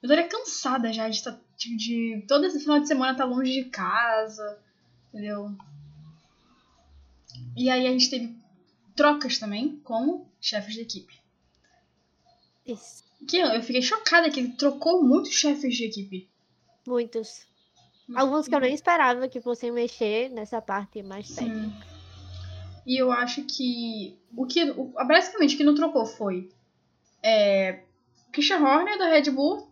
[0.00, 3.50] Eu estaria cansada já de, tá, de, de todo esse final de semana estar longe
[3.52, 4.60] de casa,
[5.08, 5.50] entendeu?
[7.56, 8.36] E aí a gente teve
[8.94, 11.17] trocas também com chefes de equipe.
[12.68, 13.04] Isso.
[13.26, 16.28] Que eu eu fiquei chocada que ele trocou muitos chefes de equipe.
[16.86, 17.46] Muitos.
[18.14, 21.68] Alguns que eu nem esperava que fossem mexer nessa parte mais técnica.
[21.68, 21.88] Sim.
[22.86, 26.48] E eu acho que o que o, basicamente o que não trocou foi
[27.22, 27.82] é,
[28.32, 29.70] Christian Horner da Red Bull,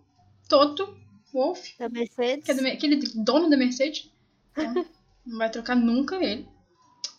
[0.48, 0.98] Toto
[1.32, 2.44] Wolff, Da Mercedes.
[2.44, 4.11] que é do, aquele dono da Mercedes.
[4.52, 4.87] Então,
[5.24, 6.46] não vai trocar nunca ele.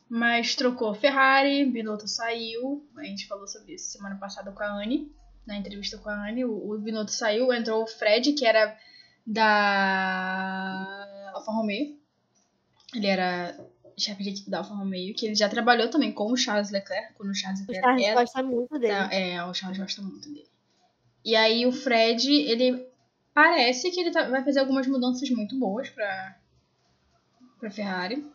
[0.10, 2.88] Mas trocou Ferrari, Binotto saiu.
[2.96, 5.12] A gente falou sobre isso semana passada com a Anne,
[5.48, 6.46] na entrevista com a Anne.
[6.46, 8.78] O, o Binotto saiu, entrou o Fred, que era
[9.26, 11.98] da Alfa Romeo.
[12.94, 13.58] Ele era
[13.98, 17.14] chefe de equipe da Alfa Romeo, que ele já trabalhou também com o Charles Leclerc,
[17.16, 18.94] quando o Charles O Leclerc Charles era gosta muito dele.
[18.94, 20.48] Tá, é, o Charles gosta muito dele.
[21.26, 22.88] E aí o Fred, ele
[23.34, 26.38] parece que ele tá- vai fazer algumas mudanças muito boas pra,
[27.60, 28.26] pra Ferrari.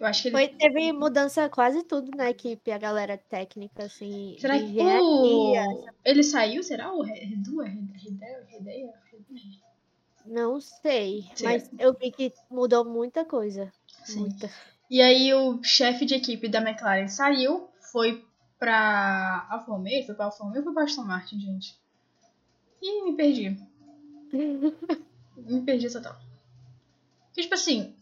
[0.00, 0.36] Eu acho que ele.
[0.36, 4.36] Foi, teve mudança quase tudo na equipe, a galera técnica, assim.
[4.38, 5.54] Será que o...
[6.04, 6.62] ele saiu?
[6.62, 7.60] Será o Redu?
[7.62, 8.46] Redeia?
[8.48, 8.94] Redeia?
[10.24, 11.44] Não sei, Sim.
[11.44, 13.72] mas eu vi que mudou muita coisa.
[14.04, 14.20] Sim.
[14.20, 14.50] Muita.
[14.90, 18.24] E aí o chefe de equipe da McLaren saiu, foi
[18.58, 21.78] pra Alfa Romeo, foi pra Alfa Romeo ou foi pra Aston Martin, gente?
[22.82, 23.56] Ih, me perdi.
[25.36, 26.18] Me perdi total.
[27.26, 27.94] Porque, tipo assim,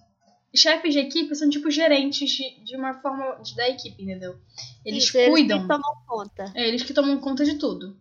[0.56, 4.36] chefes de equipe são tipo gerentes de, de uma forma de- da equipe, entendeu?
[4.84, 5.60] Eles Isso, eles cuidam.
[5.62, 6.52] que tomam conta.
[6.54, 7.96] É eles que tomam conta de tudo.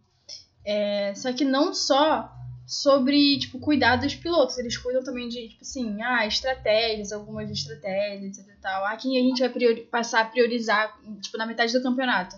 [0.64, 2.32] É, só que não só
[2.66, 4.58] sobre, tipo, cuidar dos pilotos.
[4.58, 8.86] Eles cuidam também de, tipo assim, ah, estratégias, algumas estratégias, etc e tal.
[8.86, 12.36] Ah, quem a gente vai priori- passar a priorizar, tipo, na metade do campeonato.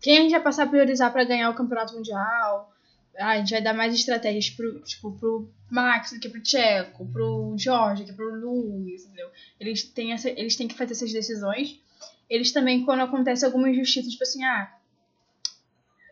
[0.00, 2.70] Quem a gente vai passar a priorizar pra ganhar o campeonato mundial.
[3.18, 7.06] Ah, a gente vai dar mais estratégias pro, tipo, pro Max do que pro Checo,
[7.12, 9.30] pro Jorge, que pro Lewis, entendeu?
[9.58, 11.78] Eles têm, essa, eles têm que fazer essas decisões.
[12.28, 14.72] Eles também, quando acontece alguma injustiça, tipo assim, ah,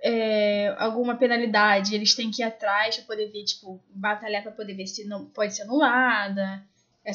[0.02, 4.74] é, alguma penalidade, eles têm que ir atrás pra poder ver, tipo, batalhar pra poder
[4.74, 6.64] ver se não pode ser anulada.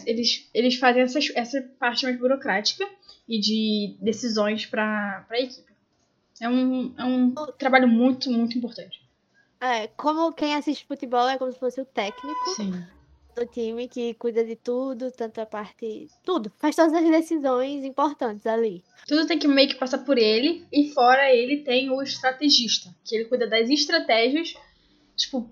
[0.05, 2.87] Eles, eles fazem essa, essa parte mais burocrática
[3.27, 5.71] e de decisões pra, pra equipe.
[6.41, 9.02] É um, é um trabalho muito, muito importante.
[9.63, 12.83] É, como quem assiste futebol é como se fosse o técnico Sim.
[13.33, 16.09] do time que cuida de tudo, tanto a parte.
[16.21, 16.51] Tudo.
[16.57, 18.83] Faz todas as decisões importantes ali.
[19.07, 20.67] Tudo tem que meio que passar por ele.
[20.69, 24.53] E fora ele tem o estrategista, que ele cuida das estratégias,
[25.15, 25.49] tipo,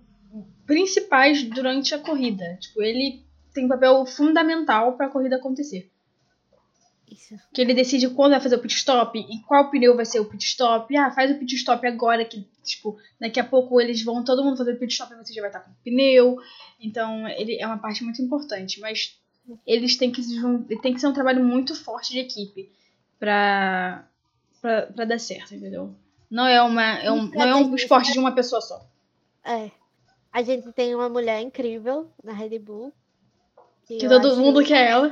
[0.65, 2.58] principais durante a corrida.
[2.60, 5.89] Tipo, ele tem um papel fundamental para a corrida acontecer.
[7.12, 7.36] Isso.
[7.54, 10.26] Que ele decide quando vai fazer o pit stop e qual pneu vai ser o
[10.26, 10.95] pit stop.
[10.95, 14.58] Ah, faz o pit stop agora que, tipo, daqui a pouco eles vão todo mundo
[14.58, 16.38] fazer o pit stop e você já vai estar com o pneu.
[16.80, 19.19] Então, ele é uma parte muito importante, mas
[19.67, 20.21] eles têm que
[20.82, 22.71] tem que ser um trabalho muito forte de equipe
[23.19, 24.08] pra,
[24.62, 25.93] pra, pra dar certo, entendeu?
[26.30, 28.86] Não é uma é um, não é um esporte de uma pessoa só.
[29.43, 29.69] É.
[30.32, 32.93] A gente tem uma mulher incrível na Red Bull.
[33.86, 35.10] Que eu todo mundo quer ela.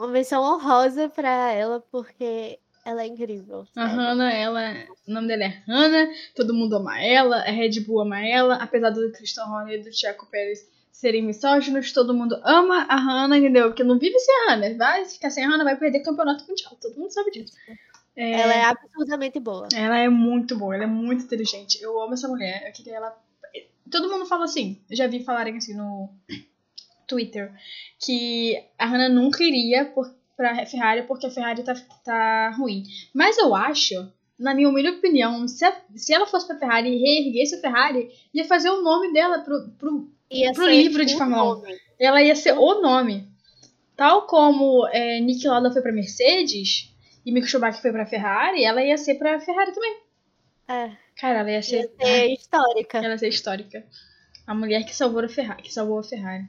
[0.00, 3.66] Uma menção honrosa pra ela, porque ela é incrível.
[3.76, 3.96] A sério.
[3.96, 4.74] Hannah, ela,
[5.06, 8.88] o nome dela é Hannah, todo mundo ama ela, a Red Bull ama ela, apesar
[8.88, 13.68] do Christian Horner e do Checo Pérez serem misóginos, todo mundo ama a Hannah, entendeu?
[13.68, 16.74] Porque não vive sem a Hannah, vai ficar sem a Hannah, vai perder campeonato mundial,
[16.80, 17.52] todo mundo sabe disso.
[18.16, 19.68] É, Ela é absurdamente boa.
[19.74, 23.14] ela é muito boa, ela é muito inteligente, eu amo essa mulher, eu queria ela...
[23.90, 26.08] Todo mundo fala assim, eu já vi falarem assim no
[27.10, 27.52] Twitter,
[27.98, 32.84] que a Hannah nunca iria por, pra Ferrari porque a Ferrari tá, tá ruim.
[33.14, 36.98] Mas eu acho, na minha humilde opinião, se, a- se ela fosse pra Ferrari e
[36.98, 41.42] reerguesse a Ferrari, ia fazer o nome dela pro, pro, Ia Pro livro de Fórmula
[41.42, 41.46] 1.
[41.60, 41.78] nome.
[41.98, 43.28] ela ia ser o nome.
[43.96, 46.88] Tal como é, Nick Lauda foi pra Mercedes
[47.26, 49.98] e Mick Schumacher foi pra Ferrari, ela ia ser pra Ferrari também.
[50.68, 52.98] É, Cara, ela ia ia ser, ser histórica.
[52.98, 53.84] ela ia ser histórica.
[54.46, 56.44] A mulher que salvou a Ferrari, que salvou a Ferrari.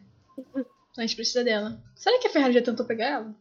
[0.97, 1.81] A gente precisa dela.
[1.95, 3.35] Será que a Ferrari já tentou pegar ela?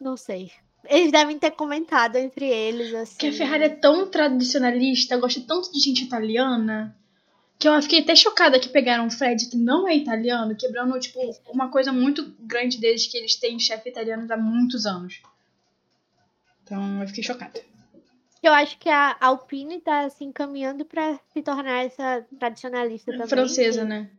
[0.00, 0.52] Não sei.
[0.84, 3.12] Eles devem ter comentado entre eles, assim.
[3.14, 6.96] Porque a Ferrari é tão tradicionalista, gosta tanto de gente italiana,
[7.58, 11.18] que eu fiquei até chocada que pegaram um Fred que não é italiano, quebrando, tipo,
[11.48, 15.20] uma coisa muito grande deles, que eles têm chefe italiano há muitos anos.
[16.62, 17.60] Então, eu fiquei chocada.
[18.40, 23.26] Eu acho que a Alpine tá se encaminhando pra se tornar essa tradicionalista também.
[23.26, 24.10] Francesa, que- né?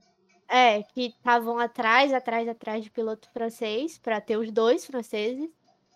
[0.50, 5.50] É, que estavam atrás, atrás, atrás de piloto francês, pra ter os dois franceses.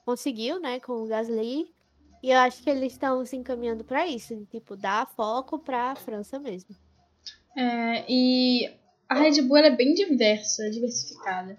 [0.06, 1.74] Conseguiu, né, com o Gasly.
[2.22, 5.96] E eu acho que eles estão se encaminhando pra isso, de, tipo, dar foco pra
[5.96, 6.74] França mesmo.
[7.58, 8.72] É, e
[9.10, 11.58] a Red Bull é bem diversa, diversificada.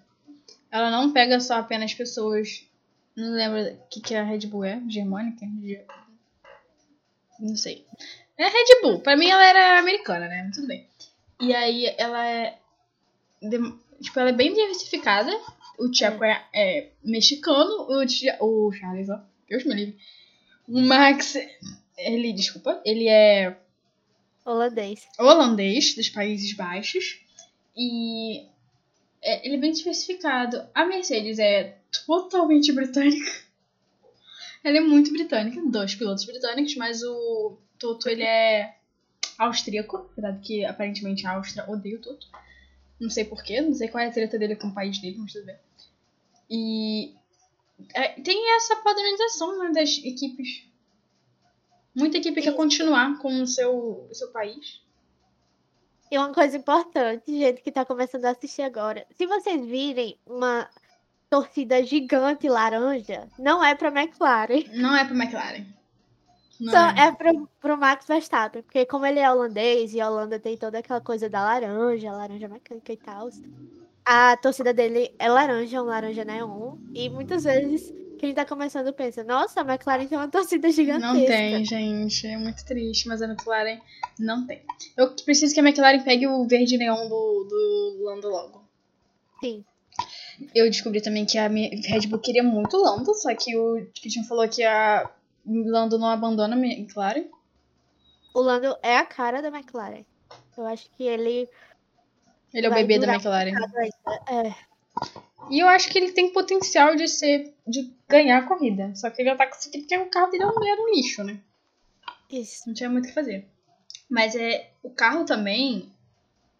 [0.71, 2.67] Ela não pega só apenas pessoas.
[3.17, 4.83] Não lembro o que, que a Red Bull é?
[4.89, 5.47] Germânica?
[5.63, 5.85] Ge-
[7.39, 7.87] Não sei.
[8.39, 9.01] É a Red Bull.
[9.01, 10.51] Pra mim ela era americana, né?
[10.55, 10.89] Tudo bem.
[11.41, 12.59] E aí ela é.
[14.01, 15.31] Tipo, ela é bem diversificada.
[15.79, 17.87] O Tcheco é, é mexicano.
[17.89, 19.21] O, o Charles, ó.
[19.49, 19.99] Deus me livre.
[20.69, 21.37] O Max.
[21.97, 22.81] Ele, desculpa.
[22.85, 23.57] Ele é
[24.45, 25.09] Holandês.
[25.19, 27.19] holandês dos Países Baixos
[27.75, 28.47] e
[29.23, 30.63] é, ele é bem diversificado.
[30.75, 33.43] A Mercedes é totalmente britânica.
[34.63, 38.77] Ela é muito britânica, dois pilotos britânicos, mas o Toto ele é
[39.39, 42.27] austríaco, apesar de que aparentemente a Áustria odeia o Toto.
[43.01, 45.33] Não sei porquê, não sei qual é a treta dele com o país dele, mas
[45.33, 45.57] tudo bem.
[46.49, 47.15] E
[47.95, 50.65] é, tem essa padronização né, das equipes.
[51.95, 54.81] Muita equipe quer continuar com o seu, o seu país.
[56.11, 59.07] E uma coisa importante, gente que tá começando a assistir agora.
[59.17, 60.69] Se vocês virem uma
[61.31, 64.65] torcida gigante laranja, não é pra McLaren.
[64.73, 65.67] Não é pro McLaren.
[66.97, 67.13] É.
[67.13, 71.01] pro, pro Max Verstappen, porque como ele é holandês e a Holanda tem toda aquela
[71.01, 73.29] coisa da laranja, laranja mecânica e tal,
[74.05, 79.23] a torcida dele é laranja, um laranja neon, e muitas vezes quem tá começando pensa,
[79.23, 81.13] nossa, a McLaren tem uma torcida gigantesca.
[81.13, 82.27] Não tem, gente.
[82.27, 83.81] É muito triste, mas a McLaren
[84.19, 84.63] não tem.
[84.97, 88.65] Eu preciso que a McLaren pegue o verde neon do, do Lando logo.
[89.41, 89.65] Sim.
[90.55, 94.25] Eu descobri também que a Red Bull queria muito o Lando, só que o Christian
[94.25, 95.11] falou que a
[95.47, 97.25] Lando não abandona a McLaren.
[98.35, 100.05] O Lando é a cara da McLaren.
[100.57, 101.49] Eu acho que ele
[102.53, 103.53] Ele é o bebê da McLaren.
[104.29, 104.55] é,
[105.51, 107.55] E eu acho que ele tem potencial de ser.
[107.67, 108.95] de ganhar a corrida.
[108.95, 111.39] Só que ele já tá conseguindo porque o carro dele era um lixo, né?
[112.31, 112.67] isso.
[112.67, 113.47] Não tinha muito o que fazer.
[114.11, 115.93] Mas é, o carro também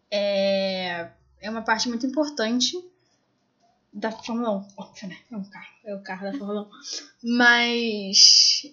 [0.09, 1.09] é,
[1.41, 2.81] é uma parte muito importante
[3.95, 4.67] da Fórmula 1.
[4.77, 5.17] Óbvio, né?
[5.31, 5.73] É um carro.
[5.85, 6.69] É o carro da Fórmula 1.
[7.37, 8.65] Mas.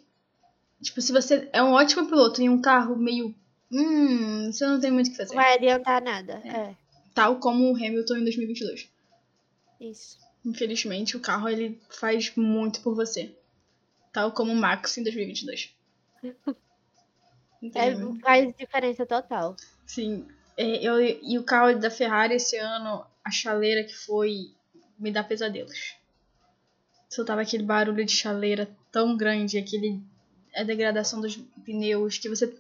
[0.83, 3.35] Tipo, se você é um ótimo piloto em um carro meio.
[3.71, 5.35] Hum, você não tem muito o que fazer.
[5.35, 6.35] Não vai adiantar nada.
[6.45, 6.75] É,
[7.15, 8.91] Tal como o Hamilton em 2022.
[9.81, 10.19] isso.
[10.45, 13.33] Infelizmente, o carro ele faz muito por você.
[14.13, 15.73] Tal como o Max em 2022.
[17.63, 19.57] Não tem É, faz diferença total.
[19.87, 20.27] Sim.
[20.57, 24.51] É, eu, e o carro da Ferrari esse ano, a chaleira que foi,
[25.03, 25.97] me dá pesadelos.
[27.09, 30.01] Soltava aquele barulho de chaleira tão grande, aquele
[30.55, 32.55] a degradação dos pneus, que você.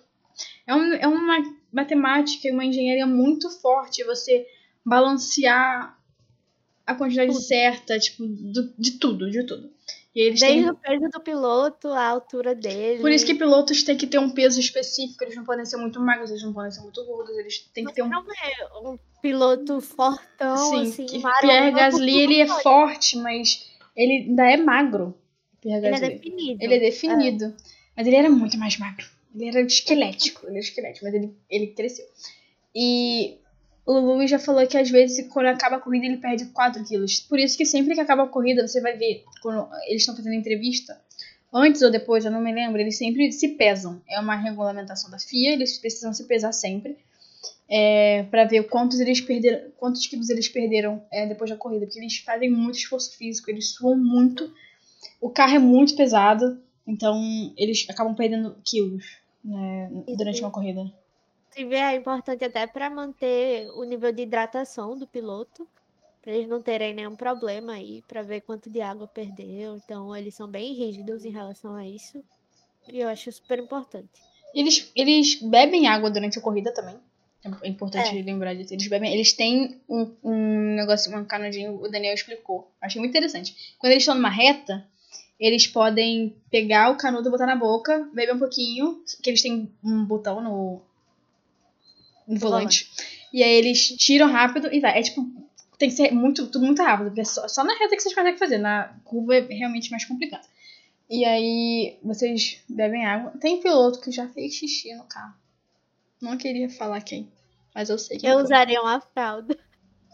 [0.66, 1.36] É, um, é uma
[1.72, 4.46] matemática e uma engenharia muito forte você
[4.84, 5.98] balancear
[6.86, 9.70] a quantidade certa, tipo, do- de tudo, de tudo.
[10.14, 10.68] Desde têm.
[10.68, 13.00] o peso do piloto, a altura dele.
[13.00, 15.98] Por isso que pilotos têm que ter um peso específico, eles não podem ser muito
[16.00, 18.88] magros, eles não podem ser muito gordos, eles têm que Você ter um não é
[18.88, 24.50] um piloto fortão, Sim, assim, que maromba, Pierre Gasly ele é forte, mas ele ainda
[24.50, 25.14] é magro.
[25.60, 26.08] Pierre Ele é Gasly.
[26.14, 26.62] definido.
[26.62, 27.54] Ele é definido.
[27.96, 29.06] Mas ele era muito mais magro.
[29.34, 30.46] Ele era esquelético.
[30.46, 32.04] Ele era esquelético, mas ele, ele cresceu.
[32.74, 33.38] E
[33.84, 37.20] o Lewis já falou que às vezes, quando acaba a corrida, ele perde 4 quilos.
[37.20, 40.34] Por isso que sempre que acaba a corrida, você vai ver, quando eles estão fazendo
[40.34, 41.00] entrevista,
[41.52, 44.00] antes ou depois, eu não me lembro, eles sempre se pesam.
[44.08, 46.96] É uma regulamentação da FIA, eles precisam se pesar sempre.
[47.68, 51.98] É, para ver quantos eles perderam, quantos quilos eles perderam é, depois da corrida, porque
[51.98, 54.52] eles fazem muito esforço físico, eles suam muito,
[55.20, 57.18] o carro é muito pesado, então
[57.56, 60.92] eles acabam perdendo quilos né, durante uma corrida.
[61.56, 65.66] Inclusive, é importante até para manter o nível de hidratação do piloto.
[66.22, 69.76] Pra eles não terem nenhum problema aí, pra ver quanto de água perdeu.
[69.76, 72.22] Então, eles são bem rígidos em relação a isso.
[72.88, 74.08] E eu acho super importante.
[74.54, 76.96] Eles, eles bebem água durante a corrida também.
[77.60, 78.22] É importante É.
[78.22, 78.72] lembrar disso.
[78.72, 79.12] Eles bebem.
[79.12, 82.70] Eles têm um, um negócio, um canudinho, o Daniel explicou.
[82.80, 83.74] Achei muito interessante.
[83.78, 84.86] Quando eles estão numa reta,
[85.40, 90.04] eles podem pegar o canudo, botar na boca, beber um pouquinho, que eles têm um
[90.04, 90.80] botão no,
[92.26, 92.90] no volante.
[93.32, 94.98] E aí eles tiram rápido e vai.
[94.98, 95.24] É tipo,
[95.78, 98.14] tem que ser muito, tudo muito rápido, porque é só, só na reta que vocês
[98.14, 98.58] conseguem fazer.
[98.58, 100.46] Na curva é realmente mais complicado.
[101.08, 103.32] E aí vocês bebem água.
[103.40, 105.34] Tem piloto que já fez xixi no carro.
[106.20, 107.28] Não queria falar quem,
[107.74, 108.44] mas eu sei quem Eu foi.
[108.44, 109.58] usaria uma fralda.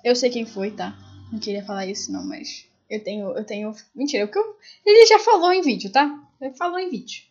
[0.03, 0.97] Eu sei quem foi, tá?
[1.31, 4.57] Não queria falar isso não, mas eu tenho, eu tenho, mentira, o que eu,
[4.87, 6.19] ele já falou em vídeo, tá?
[6.41, 7.25] Ele falou em vídeo.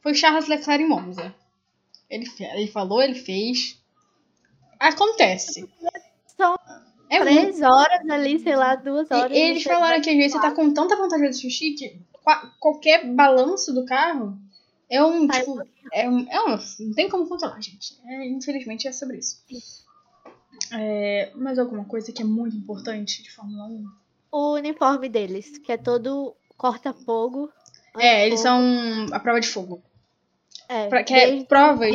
[0.00, 1.34] Foi Charles Leclerc em Monza.
[2.08, 3.78] Ele, ele falou, ele fez.
[4.88, 5.68] Acontece.
[6.36, 6.54] São
[7.10, 9.36] É muito Três horas ali, sei lá, duas E horas.
[9.36, 12.52] eles você falaram que às vezes você tá com tanta vontade de xixi que qua-
[12.60, 14.36] qualquer balanço do carro
[14.90, 15.60] é um, Sai tipo,
[15.92, 17.98] é um, é um, não tem como controlar, gente.
[18.04, 19.42] É, infelizmente é sobre isso.
[20.72, 23.84] É, mais alguma coisa que é muito importante de Fórmula 1?
[24.32, 27.50] O uniforme deles, que é todo corta-fogo.
[27.98, 29.06] É, eles anti-fogo.
[29.08, 29.82] são a prova de fogo.
[30.68, 31.90] É, Pra- que é provas.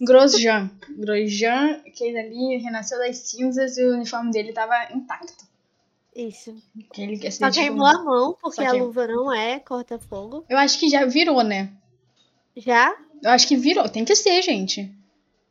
[0.00, 0.70] Grosjean.
[0.90, 5.44] Grosjean, que ele ali renasceu das cinzas e o uniforme dele tava intacto.
[6.14, 6.56] Isso.
[6.94, 7.62] Que ele que Só acidentou.
[7.62, 10.44] queimou a mão, porque Só a luva não é corta-fogo.
[10.48, 11.70] Eu acho que já virou, né?
[12.56, 12.96] Já?
[13.22, 13.86] Eu acho que virou.
[13.88, 14.90] Tem que ser, gente.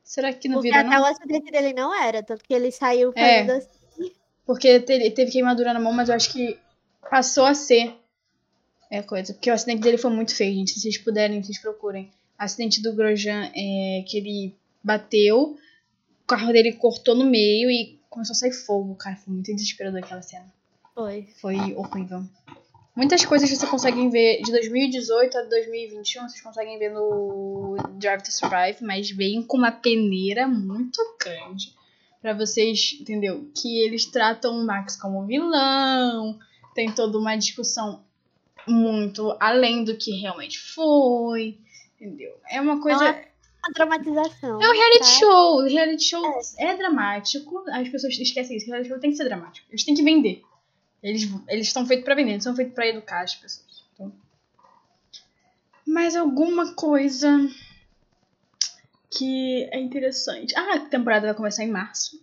[0.04, 1.04] Será que não Porque virou, até não?
[1.04, 3.44] o acidente dele não era, tanto que ele saiu É.
[3.46, 4.12] fazendo assim.
[4.46, 6.58] Porque teve, teve queimadura na mão, mas eu acho que
[7.10, 7.96] passou a ser
[8.90, 9.34] é coisa.
[9.34, 10.72] Porque o acidente dele foi muito feio, gente.
[10.74, 12.12] Se vocês puderem, vocês procurem.
[12.38, 15.58] Acidente do Grosjean é que ele bateu,
[16.24, 18.96] o carro dele cortou no meio e começou a sair fogo.
[18.96, 20.46] Cara, foi muito desesperador aquela cena.
[20.94, 21.28] Foi.
[21.40, 22.24] Foi horrível.
[22.96, 28.32] Muitas coisas vocês conseguem ver de 2018 a 2021, vocês conseguem ver no Drive to
[28.32, 31.74] Survive, mas vem com uma peneira muito grande.
[32.22, 33.52] Pra vocês, entendeu?
[33.54, 36.40] Que eles tratam o Max como vilão,
[36.74, 38.02] tem toda uma discussão
[38.66, 41.58] muito além do que realmente foi,
[41.96, 42.36] entendeu?
[42.50, 43.04] É uma coisa.
[43.04, 43.36] uma-
[43.66, 44.62] Uma dramatização.
[44.62, 45.06] É um reality tá?
[45.20, 45.56] show.
[45.58, 46.76] O reality show é.
[46.76, 47.64] dramático.
[47.70, 48.68] As pessoas esquecem isso.
[48.68, 49.68] O reality show tem que ser dramático.
[49.72, 50.44] Eles têm que vender.
[51.02, 53.84] Eles eles estão feitos pra vender, não são feitos pra educar as pessoas.
[53.94, 54.12] Então...
[55.86, 57.30] Mais alguma coisa
[59.10, 60.56] que é interessante.
[60.56, 62.20] Ah, a temporada vai começar em março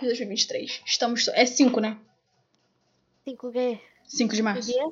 [0.00, 0.82] de 2023.
[0.86, 1.28] Estamos.
[1.28, 1.96] É 5, né?
[3.24, 4.72] Cinco que 5 de março.
[4.72, 4.88] dia?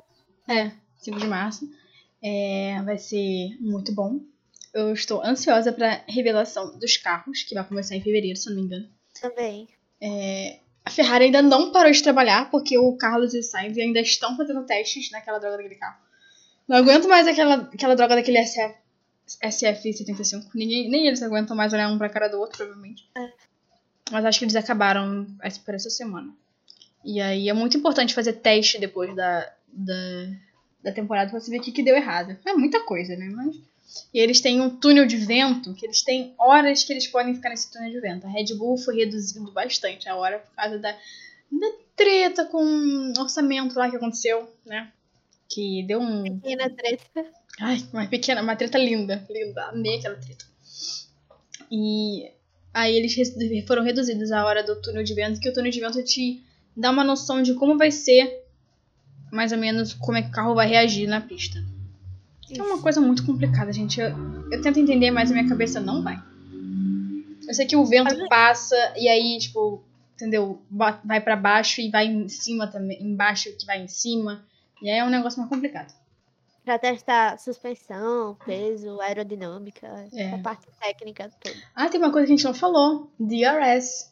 [0.47, 1.78] É, 5 de março.
[2.21, 4.19] É, vai ser muito bom.
[4.73, 8.61] Eu estou ansiosa pra revelação dos carros, que vai começar em fevereiro, se eu não
[8.61, 8.89] me engano.
[9.19, 9.67] Também.
[10.85, 14.35] A Ferrari ainda não parou de trabalhar, porque o Carlos e o Sainz ainda estão
[14.35, 15.97] fazendo testes naquela droga daquele carro.
[16.67, 18.75] Não aguento mais aquela, aquela droga daquele SF,
[19.43, 20.49] SF75.
[20.53, 23.09] Ninguém, nem eles aguentam mais olhar um pra cara do outro, provavelmente.
[23.15, 23.31] É.
[24.11, 25.27] Mas acho que eles acabaram
[25.65, 26.33] por essa semana.
[27.03, 29.93] E aí é muito importante fazer teste depois da, da,
[30.83, 32.37] da temporada pra você ver o que, que deu errado.
[32.45, 33.25] É muita coisa, né?
[33.35, 33.55] Mas...
[34.13, 37.49] E eles têm um túnel de vento, que eles têm horas que eles podem ficar
[37.49, 38.25] nesse túnel de vento.
[38.25, 43.19] A Red Bull foi reduzindo bastante a hora por causa da, da treta com o
[43.19, 44.91] orçamento lá que aconteceu, né?
[45.47, 46.23] Que deu um.
[46.39, 47.25] Pequena treta.
[47.59, 49.63] Ai, uma pequena, uma treta linda, linda.
[49.65, 50.45] Amei aquela treta.
[51.71, 52.31] E
[52.73, 53.15] aí eles
[53.67, 56.43] foram reduzidos a hora do túnel de vento, que o túnel de vento te
[56.75, 58.43] dá uma noção de como vai ser,
[59.31, 61.59] mais ou menos, como é que o carro vai reagir na pista.
[62.57, 63.99] É uma coisa muito complicada, gente.
[64.01, 64.09] Eu,
[64.51, 66.17] eu tento entender, mas a minha cabeça não vai.
[67.47, 69.83] Eu sei que o vento Mas- passa e aí, tipo,
[70.15, 70.61] entendeu?
[70.69, 74.43] Vai pra baixo e vai em cima também, embaixo que vai em cima.
[74.81, 75.93] E aí é um negócio mais complicado.
[76.65, 80.33] Pra testar suspensão, peso, aerodinâmica, É.
[80.33, 81.55] a parte técnica toda.
[81.75, 83.11] Ah, tem uma coisa que a gente não falou.
[83.19, 84.11] DRS.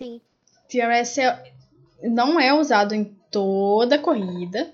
[0.00, 0.20] Sim.
[0.72, 1.52] DRS é,
[2.02, 4.70] não é usado em toda a corrida,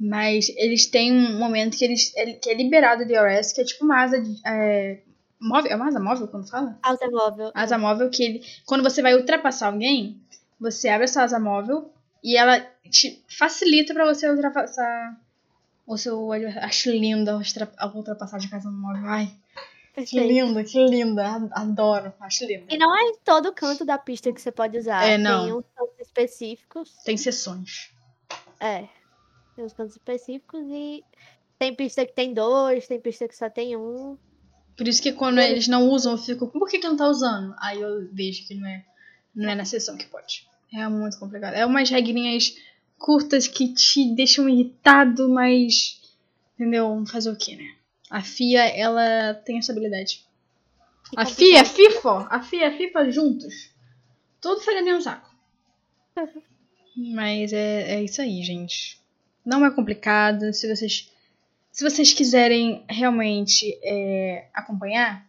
[0.00, 3.64] mas eles têm um momento que, eles, ele- que é liberado o DRS, que é
[3.64, 5.00] tipo uma asa de, é,
[5.40, 5.72] móvel.
[5.72, 6.78] É uma asa móvel quando fala?
[6.82, 7.50] Asa móvel.
[7.54, 10.18] Asa móvel que ele, quando você vai ultrapassar alguém,
[10.60, 11.90] você abre essa asa móvel
[12.22, 15.20] e ela te facilita pra você ultrapassar
[15.86, 16.30] o seu.
[16.62, 19.02] Acho linda a ultra- a ultrapassagem com asa móvel.
[19.06, 19.30] Ai,
[20.06, 21.48] que linda, que linda.
[21.52, 22.66] Adoro, acho linda.
[22.68, 25.04] E não é em todo canto da pista que você pode usar.
[25.04, 25.44] É, não.
[25.44, 26.90] Tem uns cantos específicos.
[27.04, 27.90] Tem sessões.
[28.60, 28.88] É.
[29.54, 31.02] Tem uns cantos específicos e
[31.58, 34.18] tem pista que tem dois, tem pista que só tem um.
[34.76, 37.54] Por isso que quando eles não usam, eu fico, por que, que não tá usando?
[37.58, 38.84] Aí eu vejo que não é,
[39.34, 40.46] não é na sessão que pode.
[40.74, 41.54] É muito complicado.
[41.54, 42.54] É umas regrinhas
[42.98, 46.02] curtas que te deixam irritado, mas.
[46.54, 47.02] Entendeu?
[47.06, 47.74] Fazer o quê, né?
[48.10, 50.26] A FIA, ela tem essa habilidade.
[51.08, 51.36] Que A complicado.
[51.36, 53.70] FIA, a FIFA, a FIA, a FIFA juntos.
[54.40, 55.30] Tudo dentro do saco.
[56.96, 58.98] Mas é, é isso aí, gente.
[59.44, 60.52] Não é complicado.
[60.52, 61.10] Se vocês,
[61.70, 65.26] se vocês quiserem realmente é, acompanhar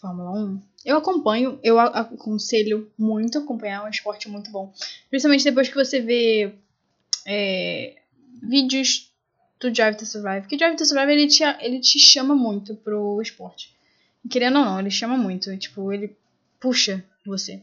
[0.00, 1.58] Fórmula 1, eu acompanho.
[1.62, 3.82] Eu aconselho muito acompanhar.
[3.82, 4.72] É um esporte muito bom.
[5.08, 6.54] Principalmente depois que você vê
[7.26, 7.96] é,
[8.42, 9.12] vídeos
[9.60, 10.40] do Drive to Survive.
[10.42, 13.76] Porque Drive to Survive ele te, ele te chama muito pro esporte.
[14.28, 15.56] Querendo ou não, ele chama muito.
[15.56, 16.16] Tipo, ele
[16.60, 17.62] puxa você.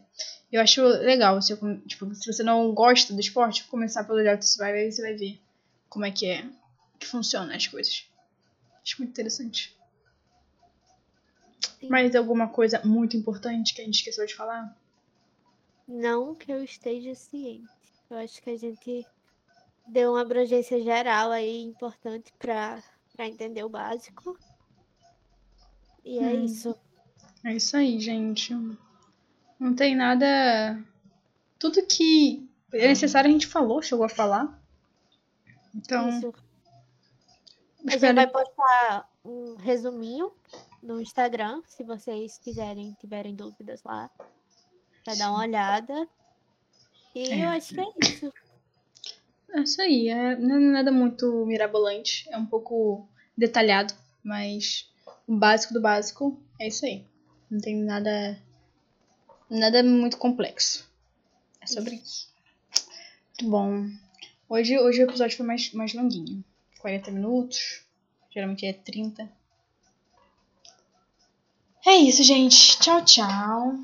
[0.56, 4.46] Eu acho legal, você, com- tipo, se você não gosta do esporte, começar pelo to
[4.46, 5.38] Survive, aí você vai ver
[5.90, 6.46] como é que é,
[6.98, 8.08] que funciona as coisas.
[8.82, 9.76] Acho muito interessante.
[11.78, 11.90] Sim.
[11.90, 14.74] Mais alguma coisa muito importante que a gente esqueceu de falar?
[15.86, 17.68] Não que eu esteja ciente.
[18.10, 19.06] Eu acho que a gente
[19.86, 22.82] deu uma abrangência geral aí importante para
[23.14, 24.40] para entender o básico.
[26.06, 26.46] E é Hum.
[26.46, 26.74] isso.
[27.44, 28.54] É isso aí, gente.
[29.66, 30.80] Não tem nada.
[31.58, 34.62] Tudo que é necessário a gente falou, chegou a falar.
[35.74, 36.32] Então, isso.
[37.88, 40.32] A gente vai postar um resuminho
[40.84, 44.08] no Instagram, se vocês quiserem, tiverem dúvidas lá,
[45.04, 46.08] para dar uma olhada.
[47.16, 47.46] E É.
[47.46, 48.34] eu acho que é isso.
[49.50, 54.94] É isso aí, é, não é nada muito mirabolante, é um pouco detalhado, mas
[55.28, 57.04] o básico do básico é isso aí.
[57.50, 58.40] Não tem nada
[59.50, 60.90] nada muito complexo.
[61.62, 62.30] É sobre isso.
[63.40, 63.90] Muito bom.
[64.48, 66.44] Hoje, hoje o episódio foi mais, mais longuinho.
[66.80, 67.84] 40 minutos.
[68.30, 69.32] Geralmente é 30.
[71.86, 72.78] É isso, gente.
[72.80, 73.80] Tchau, tchau.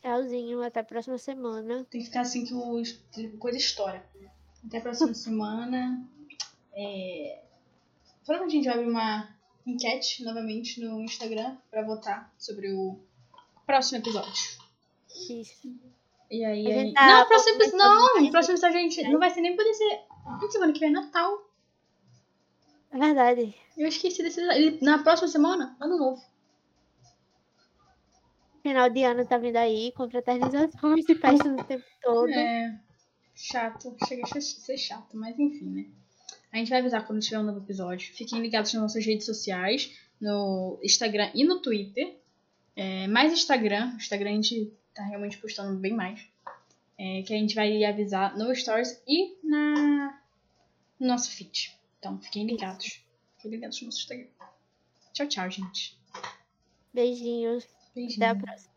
[0.00, 1.84] Tchauzinho, até a próxima semana.
[1.90, 2.82] Tem que ficar assim que o
[3.12, 4.04] que coisa estoura.
[4.64, 6.04] Até a próxima semana.
[6.72, 7.42] É...
[8.24, 12.98] Provavelmente a gente vai abrir uma enquete novamente no Instagram pra votar sobre o
[13.66, 14.65] próximo episódio.
[15.30, 15.68] Isso.
[16.30, 16.66] E aí.
[16.72, 17.78] A aí- tá Não, o próximo episódio.
[17.78, 20.00] Não, mais o próximo episódio a gente não vai ser nem poder ser.
[20.24, 21.50] Na semana que vem é Natal.
[22.90, 23.54] É verdade.
[23.76, 24.40] Eu esqueci desse.
[24.40, 26.22] ele- Na próxima semana, ano novo.
[28.62, 32.30] Final de ano tá vindo aí, confraternizações e festas o tempo todo.
[32.30, 32.80] É.
[33.34, 33.94] Chato.
[34.08, 35.86] Chega a ser chato, mas enfim, né?
[36.52, 38.12] A gente vai avisar quando tiver um novo episódio.
[38.14, 42.18] Fiquem ligados nas nossas redes sociais, no Instagram e no Twitter.
[42.74, 43.94] É, mais Instagram.
[43.96, 46.26] Instagram a gente tá realmente postando bem mais.
[46.98, 50.18] É, que a gente vai avisar no Stories e na
[50.98, 51.78] no nosso feed.
[51.98, 53.04] Então, fiquem ligados.
[53.36, 54.28] Fiquem ligados no nosso Instagram.
[55.12, 55.98] Tchau, tchau, gente.
[56.92, 57.66] Beijinhos.
[57.94, 58.16] Beijinho.
[58.16, 58.75] Até a próxima.